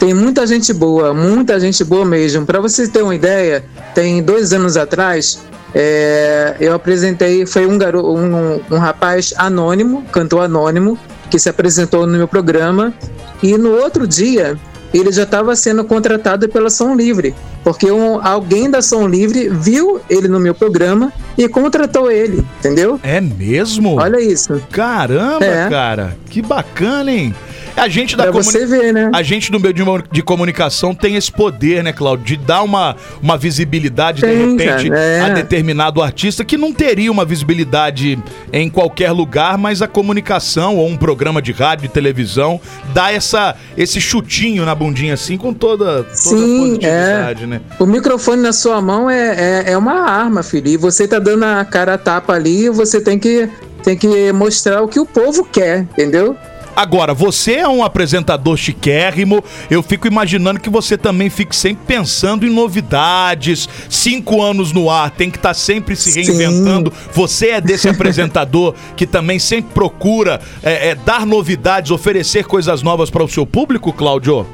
Tem 0.00 0.14
muita 0.14 0.46
gente 0.46 0.72
boa, 0.72 1.12
muita 1.12 1.60
gente 1.60 1.84
boa 1.84 2.06
mesmo. 2.06 2.46
Para 2.46 2.58
você 2.58 2.88
ter 2.88 3.02
uma 3.02 3.14
ideia, 3.14 3.62
tem 3.94 4.22
dois 4.22 4.50
anos 4.54 4.78
atrás, 4.78 5.42
é, 5.74 6.56
eu 6.58 6.74
apresentei, 6.74 7.44
foi 7.44 7.66
um, 7.66 7.76
um, 7.76 8.60
um 8.70 8.78
rapaz 8.78 9.34
anônimo, 9.36 10.02
cantor 10.10 10.44
anônimo, 10.44 10.98
que 11.30 11.38
se 11.38 11.50
apresentou 11.50 12.06
no 12.06 12.16
meu 12.16 12.26
programa. 12.26 12.94
E 13.42 13.58
no 13.58 13.72
outro 13.72 14.06
dia, 14.06 14.58
ele 14.92 15.12
já 15.12 15.24
estava 15.24 15.54
sendo 15.54 15.84
contratado 15.84 16.48
pela 16.48 16.70
Som 16.70 16.94
Livre, 16.94 17.34
porque 17.62 17.90
um, 17.90 18.26
alguém 18.26 18.70
da 18.70 18.80
Som 18.80 19.06
Livre 19.06 19.50
viu 19.50 20.00
ele 20.08 20.28
no 20.28 20.40
meu 20.40 20.54
programa 20.54 21.12
e 21.36 21.46
contratou 21.46 22.10
ele, 22.10 22.44
entendeu? 22.58 22.98
É 23.02 23.20
mesmo? 23.20 23.96
Olha 24.00 24.20
isso. 24.20 24.60
Caramba, 24.72 25.44
É. 25.44 25.68
cara. 25.68 26.16
Que 26.28 26.42
bacana, 26.42 27.10
hein? 27.10 27.34
A 27.76 27.88
gente 27.88 28.16
da 28.16 28.24
Pra 28.24 28.32
comuni- 28.32 28.50
você 28.50 28.66
ver, 28.66 28.92
né? 28.92 29.10
A 29.14 29.22
gente 29.22 29.50
do 29.50 29.58
meio 29.60 29.72
de, 29.74 29.82
de 30.12 30.22
comunicação 30.22 30.94
tem 30.94 31.16
esse 31.16 31.30
poder, 31.30 31.82
né, 31.82 31.92
Claudio? 31.92 32.24
De 32.24 32.36
dar 32.36 32.62
uma, 32.62 32.96
uma 33.22 33.36
visibilidade, 33.36 34.20
de 34.20 34.26
Tem, 34.26 34.50
repente, 34.52 34.88
cara, 34.90 35.00
é. 35.00 35.20
a 35.20 35.28
determinado 35.30 36.02
artista 36.02 36.44
que 36.44 36.56
não 36.56 36.72
teria 36.72 37.10
uma 37.10 37.24
visibilidade 37.24 38.18
em 38.52 38.68
qualquer 38.68 39.10
lugar, 39.12 39.56
mas 39.58 39.82
a 39.82 39.88
comunicação 39.88 40.76
ou 40.76 40.88
um 40.88 40.96
programa 40.96 41.40
de 41.40 41.52
rádio 41.52 41.86
e 41.86 41.88
televisão 41.88 42.60
dá 42.92 43.12
essa, 43.12 43.54
esse 43.76 44.00
chutinho 44.00 44.64
na 44.64 44.74
bundinha 44.74 45.14
assim 45.14 45.36
com 45.36 45.52
toda, 45.54 46.02
toda 46.04 46.10
a 46.10 46.14
Sim, 46.14 46.58
positividade, 46.58 47.46
né? 47.46 47.60
O 47.78 47.86
microfone 47.86 48.42
na 48.42 48.52
sua 48.52 48.80
mão 48.80 49.08
é, 49.08 49.64
é, 49.66 49.72
é 49.72 49.78
uma 49.78 50.00
arma, 50.10 50.42
filho. 50.42 50.68
E 50.68 50.76
você 50.76 51.06
tá 51.08 51.18
dando 51.18 51.44
a 51.44 51.64
cara 51.64 51.94
a 51.94 51.98
tapa 51.98 52.32
ali, 52.34 52.68
você 52.68 53.00
tem 53.00 53.18
que, 53.18 53.48
tem 53.82 53.96
que 53.96 54.32
mostrar 54.32 54.82
o 54.82 54.88
que 54.88 55.00
o 55.00 55.06
povo 55.06 55.44
quer, 55.44 55.80
entendeu? 55.80 56.36
Agora, 56.74 57.12
você 57.12 57.54
é 57.54 57.68
um 57.68 57.82
apresentador 57.84 58.56
chiquérrimo. 58.56 59.42
Eu 59.70 59.82
fico 59.82 60.06
imaginando 60.06 60.60
que 60.60 60.70
você 60.70 60.96
também 60.96 61.28
fique 61.28 61.54
sempre 61.54 61.84
pensando 61.86 62.46
em 62.46 62.50
novidades. 62.50 63.68
Cinco 63.88 64.42
anos 64.42 64.72
no 64.72 64.90
ar, 64.90 65.10
tem 65.10 65.30
que 65.30 65.36
estar 65.36 65.54
sempre 65.54 65.96
se 65.96 66.12
Sim. 66.12 66.22
reinventando. 66.22 66.92
Você 67.12 67.50
é 67.50 67.60
desse 67.60 67.88
apresentador 67.90 68.74
que 68.96 69.06
também 69.06 69.38
sempre 69.38 69.72
procura 69.72 70.40
é, 70.62 70.90
é, 70.90 70.94
dar 70.94 71.26
novidades, 71.26 71.90
oferecer 71.90 72.44
coisas 72.44 72.82
novas 72.82 73.10
para 73.10 73.24
o 73.24 73.28
seu 73.28 73.46
público, 73.46 73.92
Cláudio? 73.92 74.46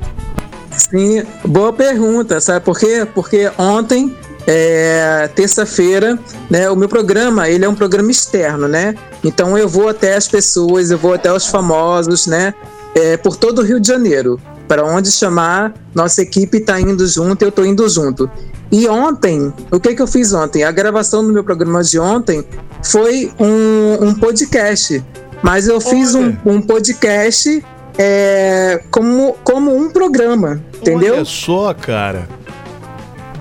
Sim, 0.76 1.22
boa 1.44 1.72
pergunta, 1.72 2.38
sabe 2.40 2.64
por 2.64 2.78
quê? 2.78 3.06
Porque 3.14 3.50
ontem, 3.56 4.14
é, 4.46 5.28
terça-feira, 5.34 6.18
né, 6.48 6.70
o 6.70 6.76
meu 6.76 6.88
programa, 6.88 7.48
ele 7.48 7.64
é 7.64 7.68
um 7.68 7.74
programa 7.74 8.10
externo, 8.10 8.68
né? 8.68 8.94
Então 9.24 9.58
eu 9.58 9.68
vou 9.68 9.88
até 9.88 10.14
as 10.14 10.28
pessoas, 10.28 10.90
eu 10.90 10.98
vou 10.98 11.14
até 11.14 11.32
os 11.32 11.46
famosos, 11.46 12.26
né? 12.26 12.54
É, 12.94 13.16
por 13.16 13.36
todo 13.36 13.60
o 13.60 13.64
Rio 13.64 13.80
de 13.80 13.88
Janeiro. 13.88 14.40
Para 14.68 14.84
onde 14.84 15.12
chamar, 15.12 15.74
nossa 15.94 16.22
equipe 16.22 16.58
está 16.58 16.80
indo 16.80 17.06
junto, 17.06 17.42
eu 17.42 17.50
estou 17.50 17.64
indo 17.64 17.88
junto. 17.88 18.30
E 18.70 18.88
ontem, 18.88 19.52
o 19.70 19.78
que, 19.78 19.94
que 19.94 20.02
eu 20.02 20.06
fiz 20.06 20.32
ontem? 20.32 20.64
A 20.64 20.72
gravação 20.72 21.24
do 21.24 21.32
meu 21.32 21.44
programa 21.44 21.82
de 21.82 21.98
ontem 21.98 22.44
foi 22.82 23.32
um, 23.38 24.08
um 24.08 24.14
podcast. 24.14 25.04
Mas 25.42 25.68
eu 25.68 25.80
fiz 25.80 26.14
um, 26.14 26.34
um 26.44 26.60
podcast 26.60 27.64
é, 27.98 28.82
como, 28.90 29.36
como 29.44 29.74
um 29.74 29.90
programa, 29.90 30.60
entendeu? 30.80 31.14
Olha 31.14 31.24
só, 31.24 31.72
cara. 31.74 32.28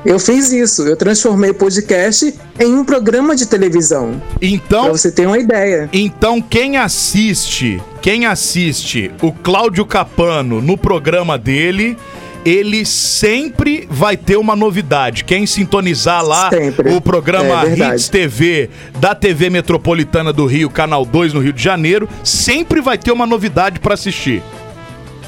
Eu 0.05 0.19
fiz 0.19 0.51
isso. 0.51 0.83
Eu 0.83 0.95
transformei 0.95 1.49
o 1.49 1.53
podcast 1.55 2.33
em 2.59 2.73
um 2.75 2.85
programa 2.85 3.35
de 3.35 3.45
televisão. 3.47 4.21
Pra 4.37 4.47
Então, 4.47 4.89
você 4.89 5.11
ter 5.11 5.25
uma 5.25 5.39
ideia. 5.39 5.89
Então, 5.91 6.39
quem 6.41 6.77
assiste, 6.77 7.81
quem 8.01 8.25
assiste 8.27 9.11
o 9.21 9.31
Cláudio 9.31 9.85
Capano 9.85 10.61
no 10.61 10.77
programa 10.77 11.37
dele, 11.39 11.97
ele 12.45 12.85
sempre 12.85 13.87
vai 13.89 14.15
ter 14.15 14.37
uma 14.37 14.55
novidade. 14.55 15.23
Quem 15.23 15.47
sintonizar 15.47 16.23
lá 16.23 16.51
Sempre. 16.51 16.93
o 16.93 17.01
programa 17.01 17.65
É. 17.67 17.95
Hits 17.95 18.07
TV 18.07 18.69
da 18.99 19.15
TV 19.15 19.49
Metropolitana 19.49 20.31
do 20.31 20.45
Rio, 20.45 20.69
Canal 20.69 21.03
2 21.03 21.33
no 21.33 21.39
Rio 21.39 21.51
de 21.51 21.63
Janeiro, 21.63 22.07
sempre 22.23 22.79
vai 22.79 22.99
ter 22.99 23.11
uma 23.11 23.25
novidade 23.25 23.79
pra 23.79 23.95
assistir. 23.95 24.43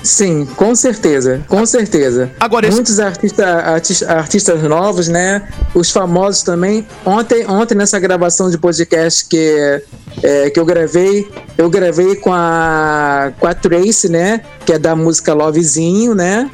Sim, 0.07 0.45
com 0.55 0.73
certeza, 0.73 1.41
com 1.49 1.65
certeza. 1.65 2.31
Agora, 2.39 2.65
esse- 2.65 2.75
Muitos 2.75 2.97
artista, 2.99 3.45
artis- 3.45 4.03
artistas 4.03 4.63
novos, 4.63 5.07
né? 5.09 5.45
Os 5.75 5.91
famosos 5.91 6.43
também. 6.43 6.87
Ontem, 7.05 7.45
ontem 7.45 7.75
nessa 7.75 7.99
gravação 7.99 8.49
de 8.49 8.57
podcast 8.57 9.25
que, 9.27 9.81
é, 10.23 10.49
que 10.49 10.57
eu 10.59 10.65
gravei, 10.65 11.27
eu 11.57 11.69
gravei 11.69 12.15
com 12.15 12.31
a, 12.33 13.33
com 13.37 13.47
a 13.47 13.53
Trace, 13.53 14.07
né? 14.07 14.41
Que 14.65 14.73
é 14.73 14.79
da 14.79 14.95
música 14.95 15.33
Lovezinho, 15.33 16.15
né? 16.15 16.49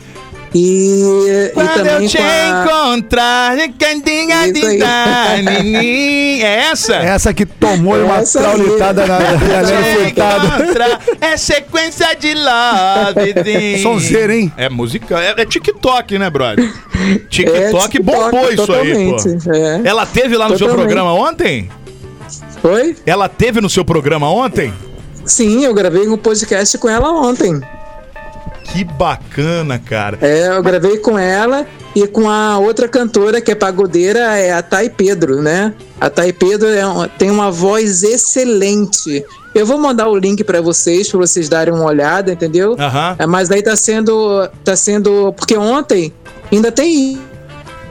E, 0.55 1.49
e 1.49 1.67
também 1.69 2.07
com 2.07 2.17
a... 2.21 2.63
encontrar, 2.63 3.57
cantinha 3.79 4.47
Isso 4.47 4.65
aí. 4.67 6.41
É 6.41 6.67
essa? 6.71 6.95
Essa 6.95 7.33
que 7.33 7.45
tomou 7.45 7.95
uma 7.95 8.17
Essa 8.17 8.39
aí. 8.39 8.45
traulitada 8.45 9.07
na 9.07 9.17
galera 9.17 9.83
furtada. 9.97 10.45
encontrar, 10.63 11.01
é 11.21 11.37
sequência 11.37 12.15
de 12.15 12.33
love. 12.35 13.81
Sonzeira, 13.81 14.35
hein? 14.35 14.51
É 14.55 14.69
música, 14.69 15.19
é, 15.19 15.41
é 15.41 15.45
TikTok, 15.45 16.19
né, 16.19 16.29
brother? 16.29 16.71
TikTok, 17.29 17.57
É, 17.57 17.71
TikTok, 17.71 17.99
bombou 18.03 18.51
isso 18.51 18.71
aí, 18.73 18.93
pô. 18.93 19.51
é. 19.55 19.81
Ela 19.85 20.05
teve 20.05 20.37
lá 20.37 20.47
no 20.47 20.57
seu 20.57 20.69
programa 20.69 21.13
ontem? 21.13 21.69
Oi? 22.63 22.95
Ela 23.05 23.27
teve 23.27 23.59
no 23.59 23.69
seu 23.69 23.83
programa 23.83 24.29
ontem? 24.29 24.73
Sim, 25.25 25.65
eu 25.65 25.73
gravei 25.73 26.07
um 26.07 26.17
podcast 26.17 26.77
com 26.77 26.87
ela 26.89 27.11
ontem. 27.11 27.59
Que 28.63 28.83
bacana, 28.83 29.77
cara. 29.77 30.17
É, 30.21 30.47
eu 30.47 30.63
gravei 30.63 30.97
com 30.97 31.17
ela 31.19 31.65
e 31.95 32.07
com 32.07 32.29
a 32.29 32.57
outra 32.57 32.87
cantora 32.87 33.39
que 33.41 33.51
é 33.51 33.55
pagodeira, 33.55 34.19
é 34.37 34.51
a 34.51 34.61
Thay 34.63 34.89
Pedro, 34.89 35.41
né? 35.41 35.73
A 36.01 36.09
Thay 36.09 36.33
Pedro 36.33 36.67
é 36.69 36.85
um- 36.87 37.07
tem 37.07 37.29
uma 37.29 37.51
voz 37.51 38.03
excelente. 38.03 39.23
Eu 39.53 39.65
vou 39.65 39.77
mandar 39.77 40.09
o 40.09 40.15
link 40.17 40.43
pra 40.43 40.61
vocês, 40.61 41.09
pra 41.09 41.19
vocês 41.19 41.47
darem 41.47 41.73
uma 41.73 41.85
olhada, 41.85 42.31
entendeu? 42.31 42.75
É, 43.19 43.27
mas 43.27 43.51
aí 43.51 43.61
tá 43.61 43.75
sendo, 43.75 44.47
tá 44.63 44.75
sendo, 44.75 45.31
porque 45.33 45.55
ontem 45.55 46.11
ainda 46.51 46.71
tem 46.71 47.19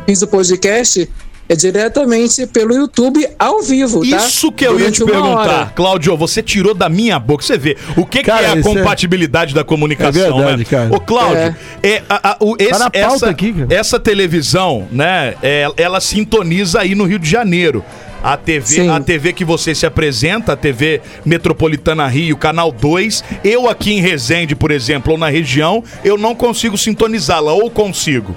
fiz 0.06 0.20
o 0.22 0.26
podcast 0.26 1.08
é 1.48 1.54
diretamente 1.56 2.46
pelo 2.46 2.74
YouTube 2.74 3.26
ao 3.38 3.62
vivo, 3.62 4.00
tá? 4.08 4.16
Isso 4.16 4.50
que 4.50 4.64
eu 4.66 4.72
ia 4.72 4.78
Durante 4.90 4.94
te 4.96 5.02
uma 5.02 5.12
perguntar. 5.12 5.38
hora. 5.38 5.72
Cláudio, 5.74 6.16
você 6.16 6.42
tirou 6.42 6.72
da 6.74 6.88
minha 6.88 7.18
boca. 7.18 7.44
Você 7.44 7.58
vê, 7.58 7.76
o 7.96 8.06
que, 8.06 8.18
que 8.18 8.24
Cara, 8.24 8.46
é 8.46 8.50
a 8.52 8.56
é- 8.56 8.62
compatibilidade 8.62 9.54
da 9.54 9.62
comunicação, 9.64 10.22
É 10.22 10.32
verdade, 10.32 10.58
né? 10.58 10.64
cara. 10.64 10.94
Ô, 10.94 11.00
Cláudio, 11.00 11.54
é. 11.82 12.02
a- 12.08 12.30
a- 12.30 12.36
o- 12.40 12.56
esse- 12.58 12.78
na 12.78 12.90
pauta 12.90 12.96
essa, 13.16 13.28
aqui, 13.30 13.54
essa 13.68 13.98
televisão, 14.00 14.86
né, 14.90 15.34
é, 15.42 15.68
ela 15.76 16.00
sintoniza 16.00 16.80
aí 16.80 16.94
no 16.94 17.04
Rio 17.04 17.18
de 17.18 17.28
Janeiro. 17.28 17.84
A 18.24 18.36
TV, 18.36 18.66
Sim. 18.66 18.88
a 18.88 19.00
TV 19.00 19.32
que 19.32 19.44
você 19.44 19.74
se 19.74 19.84
apresenta, 19.84 20.52
a 20.52 20.56
TV 20.56 21.00
Metropolitana 21.24 22.06
Rio, 22.06 22.36
Canal 22.36 22.70
2. 22.70 23.24
Eu 23.42 23.68
aqui 23.68 23.92
em 23.94 24.00
Resende, 24.00 24.54
por 24.54 24.70
exemplo, 24.70 25.12
ou 25.12 25.18
na 25.18 25.28
região, 25.28 25.82
eu 26.04 26.16
não 26.16 26.32
consigo 26.32 26.78
sintonizá-la, 26.78 27.52
ou 27.52 27.68
consigo. 27.68 28.32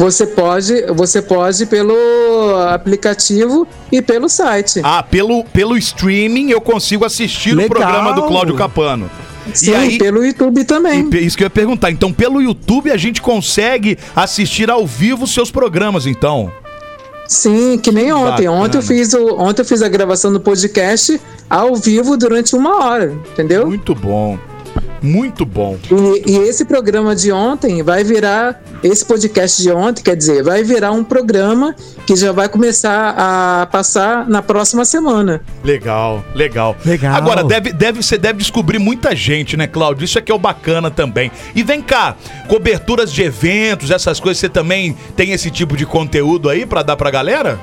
Você 0.00 0.26
pode, 0.26 0.86
você 0.94 1.20
pode 1.20 1.66
pelo 1.66 1.94
aplicativo 2.70 3.68
e 3.92 4.00
pelo 4.00 4.30
site. 4.30 4.80
Ah, 4.82 5.02
pelo, 5.02 5.44
pelo 5.44 5.76
streaming 5.76 6.48
eu 6.50 6.58
consigo 6.58 7.04
assistir 7.04 7.52
o 7.52 7.58
Legal. 7.58 7.76
programa 7.76 8.14
do 8.14 8.22
Cláudio 8.22 8.56
Capano. 8.56 9.10
Sim, 9.52 9.72
e 9.72 9.74
aí, 9.74 9.98
pelo 9.98 10.24
YouTube 10.24 10.64
também. 10.64 11.06
E 11.12 11.18
Isso 11.18 11.36
que 11.36 11.42
eu 11.42 11.46
ia 11.46 11.50
perguntar. 11.50 11.90
Então, 11.90 12.14
pelo 12.14 12.40
YouTube 12.40 12.90
a 12.90 12.96
gente 12.96 13.20
consegue 13.20 13.98
assistir 14.16 14.70
ao 14.70 14.86
vivo 14.86 15.24
os 15.24 15.34
seus 15.34 15.50
programas, 15.50 16.06
então. 16.06 16.50
Sim, 17.28 17.76
que 17.76 17.92
nem 17.92 18.10
ontem. 18.10 18.46
bacana. 18.46 18.52
Ontem 18.52 18.78
eu 18.78 18.82
fiz 18.82 19.12
o, 19.12 19.36
ontem 19.38 19.60
eu 19.60 19.66
fiz 19.66 19.82
a 19.82 19.88
gravação 19.88 20.32
do 20.32 20.40
podcast 20.40 21.20
ao 21.48 21.76
vivo 21.76 22.16
durante 22.16 22.56
uma 22.56 22.86
hora, 22.86 23.12
entendeu? 23.32 23.66
Muito 23.66 23.94
bom. 23.94 24.38
Muito 25.02 25.46
bom. 25.46 25.78
E, 25.90 26.32
e 26.32 26.36
esse 26.48 26.64
programa 26.64 27.16
de 27.16 27.32
ontem 27.32 27.82
vai 27.82 28.04
virar 28.04 28.62
esse 28.82 29.04
podcast 29.04 29.62
de 29.62 29.70
ontem, 29.70 30.02
quer 30.02 30.14
dizer, 30.14 30.42
vai 30.42 30.62
virar 30.62 30.92
um 30.92 31.02
programa 31.02 31.74
que 32.06 32.14
já 32.16 32.32
vai 32.32 32.48
começar 32.48 33.14
a 33.16 33.66
passar 33.66 34.28
na 34.28 34.42
próxima 34.42 34.84
semana. 34.84 35.40
Legal, 35.64 36.22
legal. 36.34 36.76
Legal. 36.84 37.14
Agora, 37.14 37.42
deve, 37.44 37.72
deve, 37.72 38.02
você 38.02 38.18
deve 38.18 38.40
descobrir 38.40 38.78
muita 38.78 39.16
gente, 39.16 39.56
né, 39.56 39.66
Cláudio? 39.66 40.04
Isso 40.04 40.18
é 40.18 40.22
que 40.22 40.30
é 40.30 40.34
o 40.34 40.38
bacana 40.38 40.90
também. 40.90 41.30
E 41.54 41.62
vem 41.62 41.80
cá, 41.80 42.14
coberturas 42.48 43.10
de 43.10 43.22
eventos, 43.22 43.90
essas 43.90 44.20
coisas, 44.20 44.38
você 44.38 44.48
também 44.50 44.96
tem 45.16 45.32
esse 45.32 45.50
tipo 45.50 45.76
de 45.76 45.86
conteúdo 45.86 46.48
aí 46.50 46.66
pra 46.66 46.82
dar 46.82 46.96
pra 46.96 47.10
galera? 47.10 47.58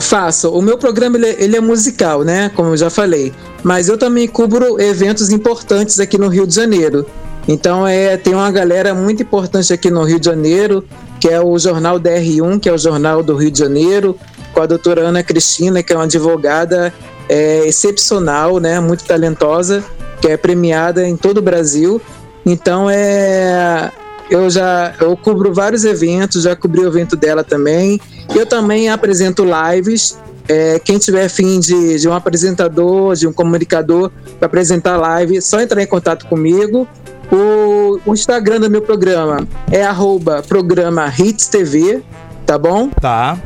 Faço. 0.00 0.50
O 0.50 0.62
meu 0.62 0.78
programa 0.78 1.16
ele, 1.18 1.26
é- 1.26 1.44
ele 1.44 1.56
é 1.56 1.60
musical, 1.60 2.22
né? 2.24 2.50
Como 2.54 2.70
eu 2.70 2.76
já 2.76 2.88
falei. 2.90 3.32
Mas 3.62 3.88
eu 3.88 3.96
também 3.96 4.26
cubro 4.26 4.80
eventos 4.80 5.30
importantes 5.30 6.00
aqui 6.00 6.18
no 6.18 6.28
Rio 6.28 6.46
de 6.46 6.54
Janeiro. 6.54 7.06
Então 7.46 7.86
é, 7.86 8.16
tem 8.16 8.34
uma 8.34 8.50
galera 8.50 8.94
muito 8.94 9.22
importante 9.22 9.72
aqui 9.72 9.90
no 9.90 10.04
Rio 10.04 10.18
de 10.18 10.26
Janeiro, 10.26 10.84
que 11.20 11.28
é 11.28 11.40
o 11.40 11.58
Jornal 11.58 11.98
DR1, 11.98 12.60
que 12.60 12.68
é 12.68 12.72
o 12.72 12.78
Jornal 12.78 13.22
do 13.22 13.36
Rio 13.36 13.50
de 13.50 13.58
Janeiro, 13.58 14.16
com 14.52 14.60
a 14.60 14.66
doutora 14.66 15.02
Ana 15.02 15.22
Cristina, 15.22 15.82
que 15.82 15.92
é 15.92 15.96
uma 15.96 16.04
advogada 16.04 16.92
é, 17.28 17.66
excepcional, 17.66 18.58
né? 18.58 18.78
Muito 18.80 19.04
talentosa, 19.04 19.84
que 20.20 20.28
é 20.28 20.36
premiada 20.36 21.06
em 21.06 21.16
todo 21.16 21.38
o 21.38 21.42
Brasil. 21.42 22.00
Então 22.44 22.88
é. 22.90 23.90
Eu 24.30 24.48
já 24.48 24.94
eu 25.00 25.14
cubro 25.16 25.52
vários 25.52 25.84
eventos, 25.84 26.44
já 26.44 26.56
cobri 26.56 26.80
o 26.80 26.86
evento 26.86 27.16
dela 27.16 27.44
também. 27.44 28.00
Eu 28.34 28.46
também 28.46 28.88
apresento 28.88 29.44
lives. 29.44 30.18
É, 30.48 30.78
quem 30.78 30.98
tiver 30.98 31.28
fim 31.28 31.60
de, 31.60 31.98
de 31.98 32.08
um 32.08 32.12
apresentador, 32.12 33.14
de 33.14 33.26
um 33.26 33.32
comunicador 33.32 34.10
para 34.38 34.46
apresentar 34.46 34.96
live, 34.96 35.40
só 35.40 35.60
entrar 35.60 35.82
em 35.82 35.86
contato 35.86 36.26
comigo. 36.26 36.86
O, 37.30 38.00
o 38.04 38.12
Instagram 38.12 38.60
do 38.60 38.70
meu 38.70 38.82
programa 38.82 39.46
é 39.70 39.82
arroba 39.82 40.42
programa 40.42 41.12
Hits 41.16 41.46
TV, 41.46 42.02
tá 42.44 42.58
bom? 42.58 42.88
Tá. 42.88 43.38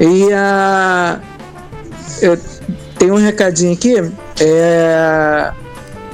E 0.00 0.32
a. 0.32 1.20
Eu 2.20 2.38
tenho 2.98 3.14
um 3.14 3.18
recadinho 3.18 3.72
aqui. 3.72 3.94
É, 4.40 5.52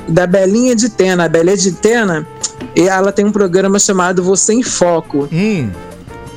da 0.09 0.27
Belinha 0.27 0.77
de 0.77 0.89
Tena. 0.89 1.25
A 1.25 1.29
Belinha 1.29 1.57
de 1.57 1.73
Tena, 1.73 2.27
e 2.77 2.89
ela 2.89 3.13
tem 3.13 3.25
um 3.25 3.33
programa 3.33 3.79
chamado 3.79 4.23
Você 4.23 4.53
em 4.53 4.63
Foco. 4.63 5.29
Hum. 5.33 5.71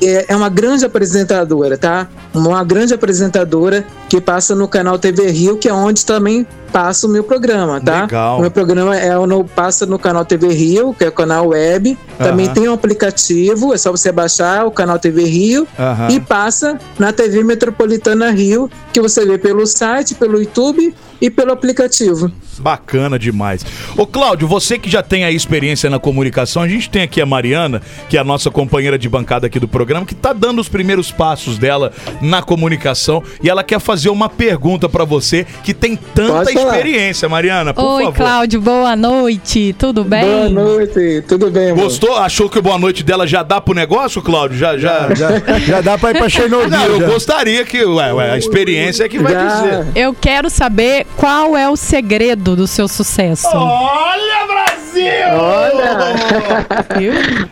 É, 0.02 0.32
é 0.32 0.36
uma 0.36 0.48
grande 0.48 0.84
apresentadora, 0.84 1.78
tá? 1.78 2.08
Uma 2.34 2.62
grande 2.64 2.92
apresentadora 2.94 3.84
que 4.08 4.20
passa 4.20 4.54
no 4.54 4.68
canal 4.68 4.98
TV 4.98 5.30
Rio, 5.30 5.56
que 5.56 5.68
é 5.68 5.72
onde 5.72 6.04
também 6.04 6.46
passa 6.72 7.06
o 7.06 7.10
meu 7.10 7.24
programa, 7.24 7.80
tá? 7.80 8.02
Legal. 8.02 8.38
O 8.38 8.40
meu 8.42 8.50
programa 8.50 8.96
é 8.96 9.14
no, 9.26 9.44
passa 9.44 9.86
no 9.86 9.98
canal 9.98 10.24
TV 10.24 10.52
Rio, 10.52 10.92
que 10.92 11.04
é 11.04 11.08
o 11.08 11.12
canal 11.12 11.48
web. 11.48 11.96
Também 12.18 12.46
Aham. 12.46 12.54
tem 12.54 12.68
um 12.68 12.72
aplicativo, 12.72 13.72
é 13.72 13.78
só 13.78 13.90
você 13.90 14.12
baixar 14.12 14.66
o 14.66 14.70
canal 14.70 14.98
TV 14.98 15.24
Rio 15.24 15.66
Aham. 15.78 16.08
e 16.10 16.20
passa 16.20 16.78
na 16.98 17.12
TV 17.12 17.42
Metropolitana 17.42 18.30
Rio, 18.30 18.70
que 18.92 19.00
você 19.00 19.24
vê 19.24 19.38
pelo 19.38 19.66
site, 19.66 20.14
pelo 20.14 20.38
YouTube 20.38 20.94
e 21.20 21.30
pelo 21.30 21.52
aplicativo. 21.52 22.30
Bacana 22.58 23.18
demais. 23.18 23.64
Ô 23.96 24.06
Cláudio, 24.06 24.46
você 24.48 24.78
que 24.78 24.88
já 24.88 25.02
tem 25.02 25.24
aí 25.24 25.34
experiência 25.34 25.88
na 25.90 25.98
comunicação, 25.98 26.62
a 26.62 26.68
gente 26.68 26.88
tem 26.88 27.02
aqui 27.02 27.20
a 27.20 27.26
Mariana, 27.26 27.82
que 28.08 28.16
é 28.16 28.20
a 28.20 28.24
nossa 28.24 28.50
companheira 28.50 28.98
de 28.98 29.08
bancada 29.08 29.46
aqui 29.46 29.58
do 29.58 29.68
programa, 29.68 30.06
que 30.06 30.14
tá 30.14 30.32
dando 30.32 30.60
os 30.60 30.68
primeiros 30.68 31.10
passos 31.10 31.58
dela 31.58 31.92
na 32.20 32.42
comunicação 32.42 33.22
e 33.42 33.48
ela 33.48 33.62
quer 33.62 33.78
fazer 33.78 33.95
uma 34.04 34.28
pergunta 34.28 34.88
pra 34.88 35.04
você 35.04 35.46
que 35.64 35.72
tem 35.72 35.96
tanta 35.96 36.52
experiência, 36.52 37.28
Mariana, 37.28 37.72
por 37.72 37.84
Oi, 37.84 38.04
favor. 38.04 38.16
Cláudio, 38.16 38.60
boa 38.60 38.94
noite. 38.94 39.74
Tudo 39.78 40.04
bem? 40.04 40.24
Boa 40.24 40.48
noite, 40.48 41.24
tudo 41.26 41.50
bem, 41.50 41.70
amor? 41.70 41.84
Gostou? 41.84 42.16
Achou 42.16 42.48
que 42.48 42.58
o 42.58 42.62
boa 42.62 42.78
noite 42.78 43.02
dela 43.02 43.26
já 43.26 43.42
dá 43.42 43.60
pro 43.60 43.74
negócio, 43.74 44.20
Cláudio? 44.20 44.58
Já, 44.58 44.76
já. 44.76 45.14
Já, 45.14 45.38
já 45.58 45.80
dá 45.80 45.96
pra 45.96 46.10
ir 46.10 46.18
pra 46.18 46.28
Chernobyl. 46.28 46.68
Não, 46.68 46.84
eu 46.84 47.00
já. 47.00 47.06
gostaria 47.06 47.64
que, 47.64 47.84
ué, 47.84 48.12
ué, 48.12 48.30
a 48.32 48.38
experiência 48.38 49.04
é 49.04 49.08
que 49.08 49.18
vai 49.18 49.32
Já. 49.32 49.46
dizer. 49.48 49.86
Eu 49.94 50.14
quero 50.14 50.50
saber 50.50 51.06
qual 51.16 51.56
é 51.56 51.68
o 51.68 51.76
segredo 51.76 52.56
do 52.56 52.66
seu 52.66 52.88
sucesso. 52.88 53.48
Olha, 53.52 54.46
Brasil! 54.46 55.06
Olha, 55.38 55.96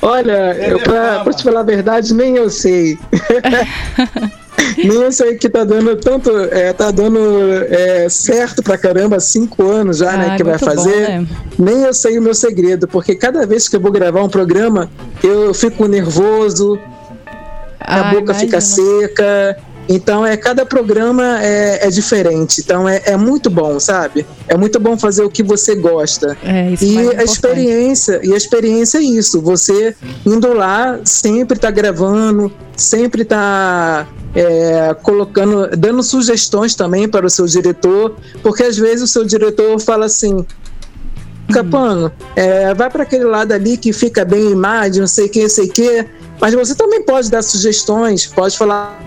olha, 0.00 0.56
eu, 0.66 0.78
pra, 0.80 1.20
pra 1.20 1.32
te 1.32 1.42
falar 1.42 1.60
a 1.60 1.64
verdade, 1.64 2.14
nem 2.14 2.36
eu 2.36 2.48
sei. 2.50 2.98
nem 4.76 5.02
eu 5.02 5.12
sei 5.12 5.36
que 5.36 5.48
tá 5.48 5.64
dando 5.64 5.96
tanto, 5.96 6.30
é, 6.50 6.72
tá 6.72 6.90
dando 6.90 7.18
é, 7.68 8.08
certo 8.08 8.62
pra 8.62 8.76
caramba, 8.78 9.20
cinco 9.20 9.62
anos 9.70 9.98
já, 9.98 10.16
né, 10.16 10.28
Ah, 10.32 10.36
que 10.36 10.42
vai 10.44 10.52
muito 10.54 10.64
bom, 10.66 10.74
fazer. 10.74 11.08
né? 11.08 11.26
Nem 11.58 11.82
eu 11.84 11.94
sei 11.94 12.18
o 12.18 12.22
meu 12.22 12.34
segredo, 12.34 12.88
porque 12.88 13.14
cada 13.14 13.46
vez 13.46 13.68
que 13.68 13.76
eu 13.76 13.80
vou 13.80 13.92
gravar 13.92 14.22
um 14.22 14.28
programa, 14.28 14.90
eu 15.22 15.52
fico 15.54 15.86
nervoso, 15.86 16.78
a 17.80 18.00
Ah, 18.00 18.14
boca 18.14 18.32
fica 18.34 18.56
imagino. 18.58 19.00
seca. 19.00 19.56
Então, 19.88 20.24
é 20.24 20.36
cada 20.36 20.64
programa 20.64 21.42
é, 21.42 21.86
é 21.86 21.90
diferente. 21.90 22.60
Então, 22.60 22.88
é, 22.88 23.02
é 23.04 23.16
muito 23.16 23.50
bom, 23.50 23.78
sabe? 23.78 24.26
É 24.48 24.56
muito 24.56 24.80
bom 24.80 24.96
fazer 24.96 25.22
o 25.22 25.30
que 25.30 25.42
você 25.42 25.74
gosta. 25.74 26.36
É, 26.42 26.70
isso 26.70 26.84
E 26.84 27.16
a 27.16 27.22
experiência, 27.24 28.20
e 28.22 28.32
a 28.32 28.36
experiência 28.36 28.98
é 28.98 29.02
isso. 29.02 29.40
Você 29.42 29.94
indo 30.24 30.52
lá, 30.52 31.00
sempre 31.04 31.58
tá 31.58 31.70
gravando, 31.70 32.50
sempre 32.76 33.24
tá 33.24 34.06
é, 34.34 34.94
colocando, 35.02 35.76
dando 35.76 36.02
sugestões 36.02 36.74
também 36.74 37.08
para 37.08 37.26
o 37.26 37.30
seu 37.30 37.46
diretor, 37.46 38.16
porque 38.42 38.62
às 38.62 38.76
vezes 38.76 39.02
o 39.02 39.06
seu 39.06 39.24
diretor 39.24 39.78
fala 39.80 40.06
assim. 40.06 40.44
Capano, 41.52 42.10
é, 42.34 42.72
vai 42.72 42.88
para 42.88 43.02
aquele 43.02 43.24
lado 43.24 43.52
ali 43.52 43.76
que 43.76 43.92
fica 43.92 44.24
bem 44.24 44.50
imagem, 44.50 45.00
não 45.00 45.06
sei 45.06 45.26
o 45.26 45.28
que, 45.28 45.42
não 45.42 45.48
sei 45.50 45.66
o 45.66 45.68
que. 45.70 46.06
Mas 46.40 46.54
você 46.54 46.74
também 46.74 47.02
pode 47.02 47.30
dar 47.30 47.42
sugestões, 47.42 48.26
pode 48.26 48.56
falar 48.56 48.98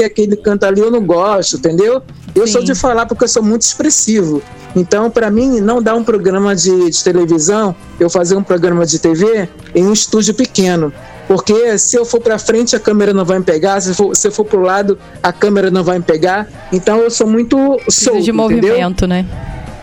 que 0.00 0.04
aquele 0.04 0.36
canto 0.36 0.64
ali 0.64 0.80
eu 0.80 0.90
não 0.90 1.04
gosto, 1.04 1.56
entendeu? 1.56 2.02
Eu 2.34 2.46
sou 2.46 2.60
Sim. 2.62 2.68
de 2.68 2.74
falar 2.74 3.04
porque 3.06 3.24
eu 3.24 3.28
sou 3.28 3.42
muito 3.42 3.62
expressivo. 3.62 4.42
Então, 4.74 5.10
para 5.10 5.30
mim, 5.30 5.60
não 5.60 5.82
dar 5.82 5.94
um 5.94 6.02
programa 6.02 6.54
de, 6.56 6.90
de 6.90 7.04
televisão, 7.04 7.74
eu 7.98 8.08
fazer 8.08 8.36
um 8.36 8.42
programa 8.42 8.86
de 8.86 8.98
TV 8.98 9.48
em 9.74 9.84
um 9.84 9.92
estúdio 9.92 10.32
pequeno. 10.32 10.92
Porque 11.28 11.78
se 11.78 11.96
eu 11.96 12.04
for 12.04 12.20
para 12.20 12.38
frente, 12.38 12.74
a 12.74 12.80
câmera 12.80 13.12
não 13.12 13.24
vai 13.24 13.38
me 13.38 13.44
pegar. 13.44 13.80
Se, 13.80 13.94
for, 13.94 14.16
se 14.16 14.26
eu 14.26 14.32
for 14.32 14.44
para 14.44 14.58
o 14.58 14.62
lado, 14.62 14.98
a 15.22 15.32
câmera 15.32 15.70
não 15.70 15.84
vai 15.84 15.98
me 15.98 16.04
pegar. 16.04 16.48
Então, 16.72 16.98
eu 16.98 17.10
sou 17.10 17.26
muito 17.26 17.56
solto, 17.88 18.22
de 18.22 18.30
entendeu? 18.30 18.34
movimento, 18.34 19.06
né? 19.06 19.26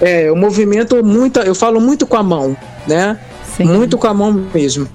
É, 0.01 0.31
o 0.31 0.35
movimento, 0.35 1.03
muito, 1.03 1.39
eu 1.39 1.55
falo 1.55 1.79
muito 1.79 2.07
com 2.07 2.17
a 2.17 2.23
mão, 2.23 2.55
né? 2.87 3.19
Sim. 3.55 3.65
Muito 3.65 3.97
com 3.97 4.07
a 4.07 4.13
mão 4.13 4.45
mesmo. 4.53 4.87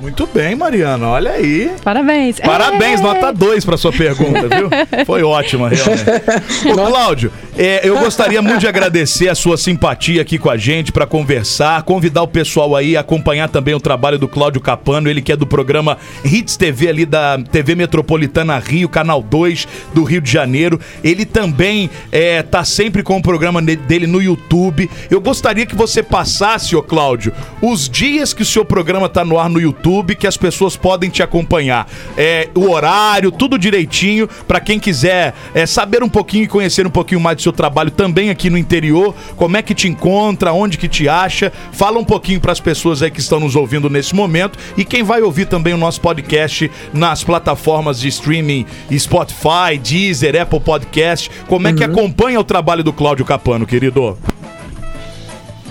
Muito 0.00 0.28
bem, 0.32 0.54
Mariana, 0.54 1.08
olha 1.08 1.30
aí. 1.32 1.70
Parabéns. 1.82 2.38
Parabéns, 2.38 3.00
É. 3.00 3.02
nota 3.02 3.32
2 3.32 3.64
para 3.64 3.76
sua 3.78 3.90
pergunta, 3.92 4.42
viu? 4.54 4.68
Foi 5.06 5.22
ótima, 5.22 5.70
realmente. 5.70 6.04
Ô, 6.70 6.74
Cláudio, 6.74 7.32
é, 7.56 7.80
eu 7.82 7.98
gostaria 7.98 8.42
muito 8.42 8.60
de 8.60 8.68
agradecer 8.68 9.28
a 9.30 9.34
sua 9.34 9.56
simpatia 9.56 10.20
aqui 10.20 10.36
com 10.38 10.50
a 10.50 10.56
gente 10.58 10.92
para 10.92 11.06
conversar, 11.06 11.82
convidar 11.82 12.22
o 12.22 12.28
pessoal 12.28 12.76
aí 12.76 12.94
a 12.94 13.00
acompanhar 13.00 13.48
também 13.48 13.74
o 13.74 13.80
trabalho 13.80 14.18
do 14.18 14.28
Cláudio 14.28 14.60
Capano, 14.60 15.08
ele 15.08 15.22
que 15.22 15.32
é 15.32 15.36
do 15.36 15.46
programa 15.46 15.96
Hits 16.22 16.58
TV 16.58 16.88
ali 16.88 17.06
da 17.06 17.38
TV 17.38 17.74
Metropolitana 17.74 18.58
Rio, 18.58 18.90
Canal 18.90 19.22
2 19.22 19.66
do 19.94 20.04
Rio 20.04 20.20
de 20.20 20.30
Janeiro. 20.30 20.78
Ele 21.02 21.24
também 21.24 21.88
é, 22.12 22.42
tá 22.42 22.64
sempre 22.64 23.02
com 23.02 23.16
o 23.16 23.22
programa 23.22 23.62
dele 23.62 24.06
no 24.06 24.20
YouTube. 24.20 24.90
Eu 25.10 25.22
gostaria 25.22 25.64
que 25.64 25.74
você 25.74 26.02
passasse, 26.02 26.76
ô 26.76 26.82
Cláudio, 26.82 27.32
os 27.62 27.88
dias 27.88 28.34
que 28.34 28.42
o 28.42 28.46
seu 28.46 28.64
programa 28.64 29.08
tá 29.08 29.24
no 29.24 29.38
ar 29.38 29.48
no 29.48 29.58
YouTube, 29.58 29.85
que 30.18 30.26
as 30.26 30.36
pessoas 30.36 30.76
podem 30.76 31.10
te 31.10 31.22
acompanhar. 31.22 31.88
É, 32.16 32.48
o 32.54 32.70
horário, 32.70 33.30
tudo 33.30 33.58
direitinho, 33.58 34.28
para 34.46 34.60
quem 34.60 34.78
quiser 34.78 35.34
é, 35.54 35.66
saber 35.66 36.02
um 36.02 36.08
pouquinho 36.08 36.44
e 36.44 36.48
conhecer 36.48 36.86
um 36.86 36.90
pouquinho 36.90 37.20
mais 37.20 37.36
do 37.36 37.42
seu 37.42 37.52
trabalho 37.52 37.90
também 37.90 38.30
aqui 38.30 38.50
no 38.50 38.58
interior, 38.58 39.14
como 39.36 39.56
é 39.56 39.62
que 39.62 39.74
te 39.74 39.88
encontra, 39.88 40.52
onde 40.52 40.78
que 40.78 40.88
te 40.88 41.08
acha. 41.08 41.52
Fala 41.72 41.98
um 41.98 42.04
pouquinho 42.04 42.40
para 42.40 42.52
as 42.52 42.60
pessoas 42.60 43.02
aí 43.02 43.10
que 43.10 43.20
estão 43.20 43.40
nos 43.40 43.54
ouvindo 43.54 43.88
nesse 43.88 44.14
momento 44.14 44.58
e 44.76 44.84
quem 44.84 45.02
vai 45.02 45.22
ouvir 45.22 45.46
também 45.46 45.74
o 45.74 45.78
nosso 45.78 46.00
podcast 46.00 46.70
nas 46.92 47.22
plataformas 47.22 48.00
de 48.00 48.08
streaming 48.08 48.66
Spotify, 48.98 49.78
Deezer, 49.82 50.40
Apple 50.40 50.60
Podcast. 50.60 51.30
Como 51.46 51.68
é 51.68 51.72
que 51.72 51.84
acompanha 51.84 52.40
o 52.40 52.44
trabalho 52.44 52.82
do 52.82 52.92
Cláudio 52.92 53.24
Capano, 53.24 53.66
querido? 53.66 54.16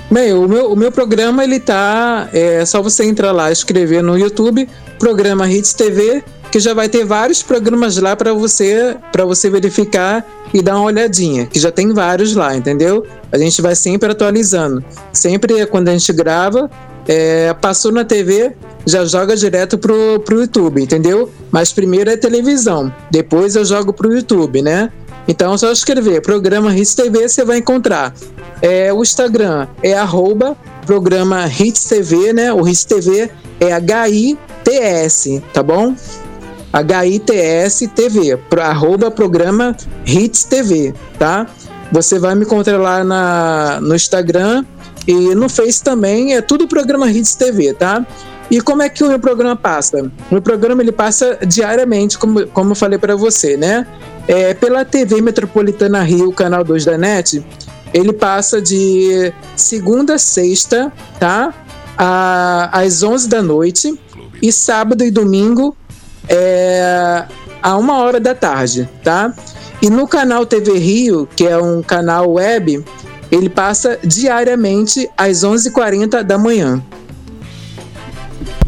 Bem, 0.09 0.33
o 0.33 0.47
meu, 0.47 0.71
o 0.71 0.75
meu 0.75 0.91
programa, 0.91 1.43
ele 1.43 1.59
tá. 1.59 2.29
É 2.31 2.63
só 2.65 2.81
você 2.81 3.03
entrar 3.03 3.31
lá, 3.31 3.51
escrever 3.51 4.03
no 4.03 4.17
YouTube, 4.17 4.69
programa 4.99 5.49
Hits 5.49 5.73
TV, 5.73 6.23
que 6.51 6.59
já 6.59 6.73
vai 6.73 6.87
ter 6.87 7.03
vários 7.03 7.41
programas 7.41 7.97
lá 7.97 8.15
para 8.15 8.31
você 8.31 8.95
para 9.11 9.25
você 9.25 9.49
verificar 9.49 10.25
e 10.53 10.61
dar 10.61 10.75
uma 10.75 10.85
olhadinha, 10.85 11.47
que 11.47 11.59
já 11.59 11.71
tem 11.71 11.91
vários 11.91 12.35
lá, 12.35 12.55
entendeu? 12.55 13.05
A 13.31 13.37
gente 13.37 13.61
vai 13.61 13.75
sempre 13.75 14.11
atualizando. 14.11 14.83
Sempre 15.11 15.65
quando 15.65 15.89
a 15.89 15.91
gente 15.91 16.13
grava, 16.13 16.69
é, 17.07 17.53
passou 17.55 17.91
na 17.91 18.05
TV, 18.05 18.53
já 18.85 19.03
joga 19.05 19.35
direto 19.35 19.77
pro, 19.77 20.19
pro 20.19 20.39
YouTube, 20.39 20.81
entendeu? 20.81 21.31
Mas 21.51 21.73
primeiro 21.73 22.09
é 22.09 22.15
televisão, 22.15 22.93
depois 23.09 23.55
eu 23.55 23.65
jogo 23.65 23.91
pro 23.91 24.13
YouTube, 24.13 24.61
né? 24.61 24.91
Então 25.27 25.53
é 25.53 25.57
só 25.57 25.71
escrever 25.71 26.21
programa 26.21 26.75
Hits 26.75 26.93
TV, 26.93 27.27
você 27.27 27.43
vai 27.43 27.57
encontrar. 27.57 28.13
É, 28.61 28.93
o 28.93 29.01
Instagram 29.01 29.67
é 29.83 29.93
arroba 29.93 30.57
programa 30.85 31.47
Hits 31.47 31.85
TV, 31.85 32.33
né? 32.33 32.53
O 32.53 32.67
Hits 32.67 32.85
TV 32.85 33.29
é 33.59 33.73
H-I-T-S, 33.73 35.43
tá 35.53 35.61
bom? 35.61 35.95
H-I-T-S 36.71 37.87
TV, 37.87 38.37
arroba 38.61 39.09
programa 39.09 39.75
Hits 40.05 40.43
TV, 40.43 40.93
tá? 41.17 41.47
Você 41.91 42.19
vai 42.19 42.35
me 42.35 42.43
encontrar 42.43 42.77
lá 42.77 43.03
na, 43.03 43.79
no 43.81 43.95
Instagram 43.95 44.65
e 45.07 45.35
no 45.35 45.47
Face 45.47 45.83
também, 45.83 46.35
é 46.35 46.41
tudo 46.41 46.67
programa 46.67 47.09
Hits 47.09 47.35
TV, 47.35 47.73
tá? 47.73 48.05
E 48.49 48.61
como 48.61 48.81
é 48.81 48.89
que 48.89 49.03
o 49.03 49.07
meu 49.07 49.19
programa 49.19 49.55
passa? 49.55 50.03
O 50.29 50.33
meu 50.33 50.41
programa 50.41 50.81
ele 50.81 50.91
passa 50.91 51.37
diariamente, 51.47 52.17
como, 52.17 52.45
como 52.47 52.71
eu 52.71 52.75
falei 52.75 52.99
para 52.99 53.15
você, 53.15 53.57
né? 53.57 53.87
É, 54.27 54.53
pela 54.53 54.83
TV 54.83 55.21
Metropolitana 55.21 56.01
Rio, 56.01 56.31
canal 56.31 56.63
2 56.63 56.85
da 56.85 56.97
NET, 56.97 57.43
ele 57.95 58.11
passa 58.11 58.61
de 58.61 59.31
segunda 59.55 60.15
a 60.15 60.19
sexta, 60.19 60.91
tá? 61.17 61.53
A, 61.97 62.81
às 62.81 63.01
11 63.01 63.29
da 63.29 63.41
noite 63.41 63.97
e 64.41 64.51
sábado 64.51 65.01
e 65.01 65.09
domingo 65.09 65.77
é, 66.27 67.23
a 67.63 67.77
uma 67.77 67.99
hora 67.99 68.19
da 68.19 68.35
tarde, 68.35 68.89
tá? 69.01 69.33
E 69.81 69.89
no 69.89 70.05
canal 70.05 70.45
TV 70.45 70.77
Rio, 70.77 71.25
que 71.37 71.47
é 71.47 71.57
um 71.57 71.81
canal 71.81 72.33
web, 72.33 72.83
ele 73.31 73.47
passa 73.47 73.97
diariamente 74.03 75.09
às 75.17 75.45
11h40 75.45 76.21
da 76.21 76.37
manhã. 76.37 76.83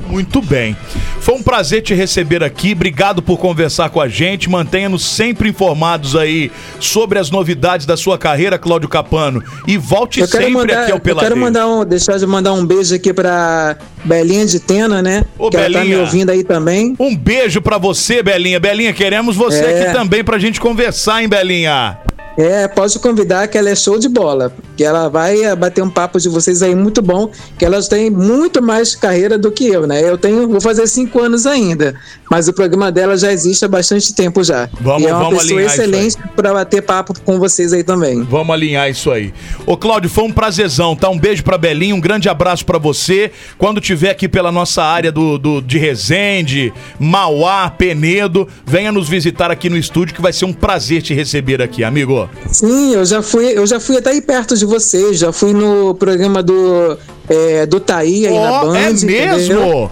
Muito 0.08 0.42
bem. 0.42 0.78
Foi 1.20 1.36
um 1.36 1.44
prazer 1.44 1.82
te 1.82 1.94
receber 1.94 2.42
aqui. 2.42 2.72
Obrigado 2.72 3.22
por 3.22 3.38
conversar 3.38 3.90
com 3.90 4.00
a 4.00 4.08
gente. 4.08 4.50
Mantenha-nos 4.50 5.04
sempre 5.06 5.50
informados 5.50 6.16
aí 6.16 6.50
sobre 6.80 7.20
as 7.20 7.30
novidades 7.30 7.86
da 7.86 7.98
sua 7.98 8.18
carreira, 8.18 8.58
Cláudio 8.58 8.88
Capano. 8.88 9.44
E 9.68 9.78
volte 9.78 10.22
Eu 10.22 10.28
sempre 10.28 10.52
mandar, 10.52 10.84
aqui 10.84 10.92
ao 10.92 10.98
eu 10.98 11.02
Peladeiro. 11.02 11.36
quero 11.36 11.46
mandar 11.46 11.68
um, 11.68 11.84
deixar 11.84 12.18
de 12.18 12.26
mandar 12.26 12.54
um 12.54 12.66
beijo 12.66 12.96
aqui 12.96 13.14
pra 13.14 13.76
Belinha 14.06 14.46
de 14.46 14.58
Tena, 14.62 15.02
né? 15.02 15.26
Ô, 15.38 15.50
que 15.50 15.58
ela 15.58 15.66
tá 15.66 15.80
me 15.80 15.86
Belinha. 15.90 16.00
ouvindo 16.00 16.30
aí 16.30 16.46
também. 16.46 16.96
Um 16.98 17.14
beijo 17.14 17.62
pra 17.62 17.78
você, 17.78 18.24
Belinha. 18.24 18.58
Belinha, 18.60 18.94
queremos 18.94 19.36
você 19.36 19.60
É. 19.66 19.82
aqui 19.84 19.94
também 19.94 20.24
pra 20.24 20.40
gente 20.40 20.62
conversar, 20.62 21.22
hein, 21.22 21.28
Belinha? 21.28 21.98
É, 22.38 22.68
pode 22.68 23.00
convidar 23.00 23.48
que 23.48 23.58
ela 23.58 23.70
é 23.70 23.76
show 23.76 23.98
de 23.98 24.08
bola. 24.08 24.54
Que 24.76 24.84
ela 24.84 25.10
vai 25.10 25.44
eh, 25.44 25.56
bater 25.56 25.84
um 25.84 25.90
papo 25.90 26.20
de 26.20 26.30
vocês 26.30 26.62
aí 26.62 26.76
muito 26.76 27.02
bom. 27.02 27.32
Que 27.58 27.66
elas 27.66 27.88
têm 27.88 28.12
muito 28.12 28.62
mais 28.62 28.96
carreira 28.96 29.38
do 29.40 29.52
que 29.52 29.68
eu, 29.68 29.88
né? 29.88 30.02
Eu 30.08 30.18
tenho, 30.20 30.48
vou 30.48 30.62
fazer 30.62 30.86
cinco 30.88 31.20
anos 31.20 31.48
ainda. 31.48 31.96
Mas 32.30 32.48
o 32.48 32.54
programa 32.54 32.92
dela 32.92 33.18
já 33.18 33.32
existe 33.34 33.66
há 33.66 33.68
bastante 33.68 34.14
tempo 34.14 34.44
já. 34.44 34.70
Vamos- 34.80 35.02
e 35.02 35.06
é 35.08 35.14
uma 35.16 35.24
vamos 35.24 35.42
pessoa 35.44 35.64
excelente 35.64 36.18
para 36.36 36.54
bater 36.54 36.82
papo 36.84 37.14
com 37.26 37.40
vocês 37.40 37.74
aí 37.74 37.84
também. 37.84 38.22
Vamos 38.24 38.54
alinhar 38.54 38.88
isso 38.90 39.10
aí. 39.12 39.34
Ô, 39.66 39.76
Cláudio, 39.76 40.10
foi 40.10 40.26
um 40.26 40.32
prazerzão, 40.32 40.96
tá? 40.96 41.10
Um 41.10 41.18
beijo 41.18 41.44
pra 41.44 41.58
Belinha, 41.58 41.96
um 41.96 42.00
grande 42.02 42.30
abraço 42.30 42.64
pra 42.66 42.78
você. 42.78 43.32
Quando 43.58 43.82
tiver 43.82 44.12
aqui 44.12 44.28
pela 44.28 44.52
nossa 44.52 44.84
área 44.84 45.12
do, 45.12 45.40
do- 45.40 45.62
de 45.62 45.80
Resende, 45.80 46.72
Mauá, 47.00 47.70
Penedo, 47.70 48.48
venha 48.66 48.92
nos 48.92 49.10
visitar 49.10 49.50
aqui 49.50 49.70
no 49.70 49.78
estúdio 49.78 50.14
que 50.14 50.22
vai 50.22 50.32
ser 50.34 50.46
um 50.46 50.54
prazer 50.54 51.02
te 51.02 51.14
receber 51.16 51.62
aqui, 51.64 51.84
amigo. 51.84 52.27
Sim, 52.52 52.94
eu 52.94 53.06
já 53.06 53.22
fui, 53.22 53.46
eu 53.58 53.66
já 53.68 53.80
fui 53.80 53.98
até 53.98 54.12
aí 54.12 54.22
perto 54.22 54.56
de 54.56 54.66
vocês, 54.66 55.20
já 55.20 55.32
fui 55.32 55.54
no 55.54 55.94
programa 55.96 56.42
do, 56.42 56.98
é, 57.30 57.66
do 57.66 57.80
Taí 57.80 58.26
aí 58.26 58.34
na 58.34 58.62
Ó, 58.62 58.66
Band. 58.68 58.78
é 58.78 58.90
entendeu? 58.92 59.92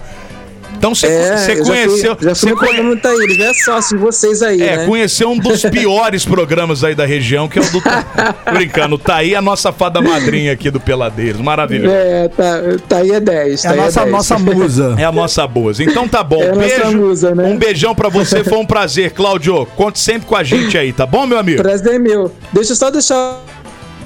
Então 0.78 0.94
você 0.94 1.06
É, 1.06 1.36
você 1.36 1.52
eu 1.52 1.56
já 1.56 1.64
fui- 1.64 1.74
conheceu. 1.74 2.16
Já 2.20 2.34
fui, 2.34 2.52
conhe- 2.54 2.96
Taí, 2.96 3.14
ele 3.16 3.34
já 3.34 3.44
é 3.46 3.54
sócio 3.54 3.96
de 3.96 4.02
vocês 4.04 4.42
aí, 4.42 4.60
É, 4.62 4.76
né? 4.78 4.86
conheceu 4.86 5.30
um 5.30 5.38
dos 5.38 5.62
piores 5.70 6.24
programas 6.24 6.84
aí 6.84 6.94
da 6.94 7.04
região, 7.06 7.48
que 7.48 7.58
é 7.58 7.62
o 7.62 7.70
do. 7.70 7.82
Brincando, 8.52 8.96
tá 8.98 9.16
aí 9.16 9.34
a 9.34 9.42
nossa 9.42 9.72
fada 9.72 10.00
madrinha 10.00 10.52
aqui 10.52 10.70
do 10.70 10.78
Peladeiros. 10.80 11.40
Maravilhoso. 11.40 11.94
É, 11.94 12.28
tá, 12.28 12.60
Taí 12.88 13.10
é 13.12 13.20
10. 13.20 13.64
É 13.64 13.68
a 13.68 13.74
nossa, 13.74 14.06
nossa 14.06 14.38
musa. 14.38 14.94
É 14.98 15.04
a 15.04 15.12
nossa 15.12 15.46
boas. 15.46 15.80
Então 15.80 16.06
tá 16.08 16.22
bom. 16.22 16.42
É 16.42 16.52
Beijo. 16.52 16.96
musa, 16.96 17.34
né? 17.34 17.44
Um 17.44 17.56
beijão 17.56 17.94
pra 17.94 18.08
você. 18.08 18.44
Foi 18.44 18.58
um 18.58 18.66
prazer, 18.66 19.12
Cláudio. 19.12 19.66
Conte 19.76 19.98
sempre 19.98 20.26
com 20.26 20.36
a 20.36 20.44
gente 20.44 20.76
aí, 20.78 20.92
tá 20.92 21.06
bom, 21.06 21.26
meu 21.26 21.38
amigo? 21.38 21.62
Prazer 21.62 21.94
é 21.94 21.98
meu. 21.98 22.30
Deixa 22.52 22.72
eu 22.72 22.76
só 22.76 22.90
deixar 22.90 23.40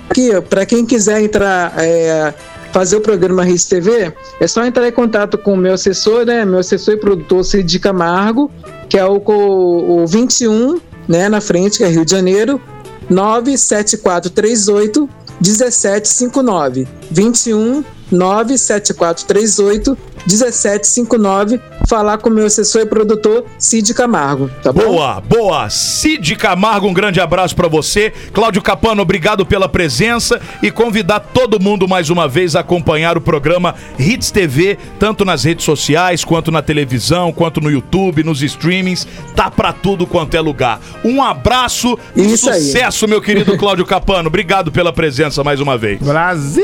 aqui, 0.09 0.35
ó, 0.35 0.41
pra 0.41 0.65
quem 0.67 0.85
quiser 0.87 1.21
entrar, 1.21 1.73
é, 1.79 2.33
fazer 2.73 2.97
o 2.97 3.01
programa 3.01 3.45
RIS 3.45 3.65
TV, 3.65 4.13
é 4.41 4.47
só 4.47 4.65
entrar 4.65 4.89
em 4.89 4.93
contato 4.93 5.37
com 5.39 5.55
o 5.55 5.57
meu 5.57 5.75
assessor, 5.75 6.25
né? 6.25 6.45
Meu 6.45 6.61
assessor 6.61 6.95
e 6.95 6.97
produtor 6.97 7.45
Cid 7.45 7.79
Camargo, 7.79 8.51
que 8.89 8.99
é 8.99 9.05
o, 9.05 9.23
o 9.25 10.07
21, 10.07 10.81
né, 11.09 11.29
na 11.29 11.41
frente, 11.41 11.79
que 11.79 11.85
é 11.85 11.89
Rio 11.89 12.05
de 12.05 12.11
Janeiro, 12.11 12.61
97438 13.09 15.09
1759. 15.41 16.87
21 17.11 17.85
97438 18.11 19.97
1759. 20.27 21.61
Falar 21.89 22.19
com 22.19 22.29
o 22.29 22.33
meu 22.33 22.45
assessor 22.47 22.83
e 22.83 22.87
produtor 22.87 23.47
Cid 23.59 23.95
Camargo, 23.95 24.51
tá 24.63 24.71
bom? 24.73 24.83
Boa, 24.83 25.21
boa. 25.21 25.71
Cid 25.71 26.37
Camargo, 26.37 26.87
um 26.87 26.93
grande 26.93 27.21
abraço 27.21 27.57
pra 27.57 27.69
você. 27.69 28.13
Cláudio 28.33 28.61
Capano, 28.61 29.01
obrigado 29.01 29.47
pela 29.47 29.69
presença 29.69 30.39
e 30.63 30.71
convidar 30.71 31.21
todo 31.21 31.59
mundo 31.59 31.89
mais 31.89 32.11
uma 32.11 32.29
vez 32.29 32.55
a 32.55 32.61
acompanhar 32.61 33.17
o 33.17 33.21
programa 33.21 33.75
Hits 33.99 34.31
TV, 34.31 34.77
tanto 34.99 35.25
nas 35.25 35.45
redes 35.45 35.65
sociais, 35.65 36.23
quanto 36.23 36.51
na 36.51 36.61
televisão, 36.61 37.33
quanto 37.33 37.61
no 37.61 37.71
YouTube, 37.71 38.23
nos 38.23 38.43
streamings. 38.43 39.07
Tá 39.35 39.51
pra 39.51 39.73
tudo 39.73 40.07
quanto 40.07 40.37
é 40.37 40.41
lugar. 40.41 40.81
Um 41.03 41.23
abraço 41.23 41.99
e 42.15 42.23
Isso 42.35 42.51
aí. 42.51 42.61
sucesso, 42.61 43.09
meu 43.09 43.23
querido 43.23 43.57
Cláudio 43.59 43.87
Capano. 43.87 44.29
Obrigado 44.29 44.71
pela 44.71 44.93
presença 44.93 45.43
mais 45.43 45.61
uma 45.61 45.79
vez. 45.79 45.99
Brasil! 46.01 46.63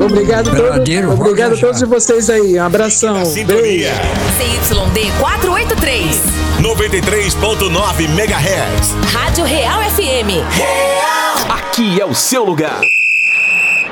Obrigado, 0.00 0.50
Peladeiro, 0.50 0.71
obrigado 1.12 1.54
a 1.54 1.58
todos 1.58 1.82
vocês 1.82 2.30
aí. 2.30 2.58
Um 2.58 2.64
abração. 2.64 3.14
Beijo. 3.14 3.30
Sintonia 3.30 3.92
CYD 4.38 5.10
483. 5.18 6.42
93.9 6.60 8.04
MHz. 8.04 8.94
Rádio 9.12 9.44
Real 9.44 9.80
FM. 9.90 11.50
Aqui 11.50 12.00
é 12.00 12.04
o 12.04 12.14
seu 12.14 12.44
lugar. 12.44 12.80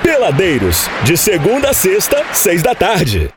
Peladeiros, 0.03 0.89
de 1.05 1.17
segunda 1.17 1.71
a 1.71 1.75
sexta, 1.75 2.25
seis 2.33 2.63
da 2.63 2.75
tarde. 2.75 3.31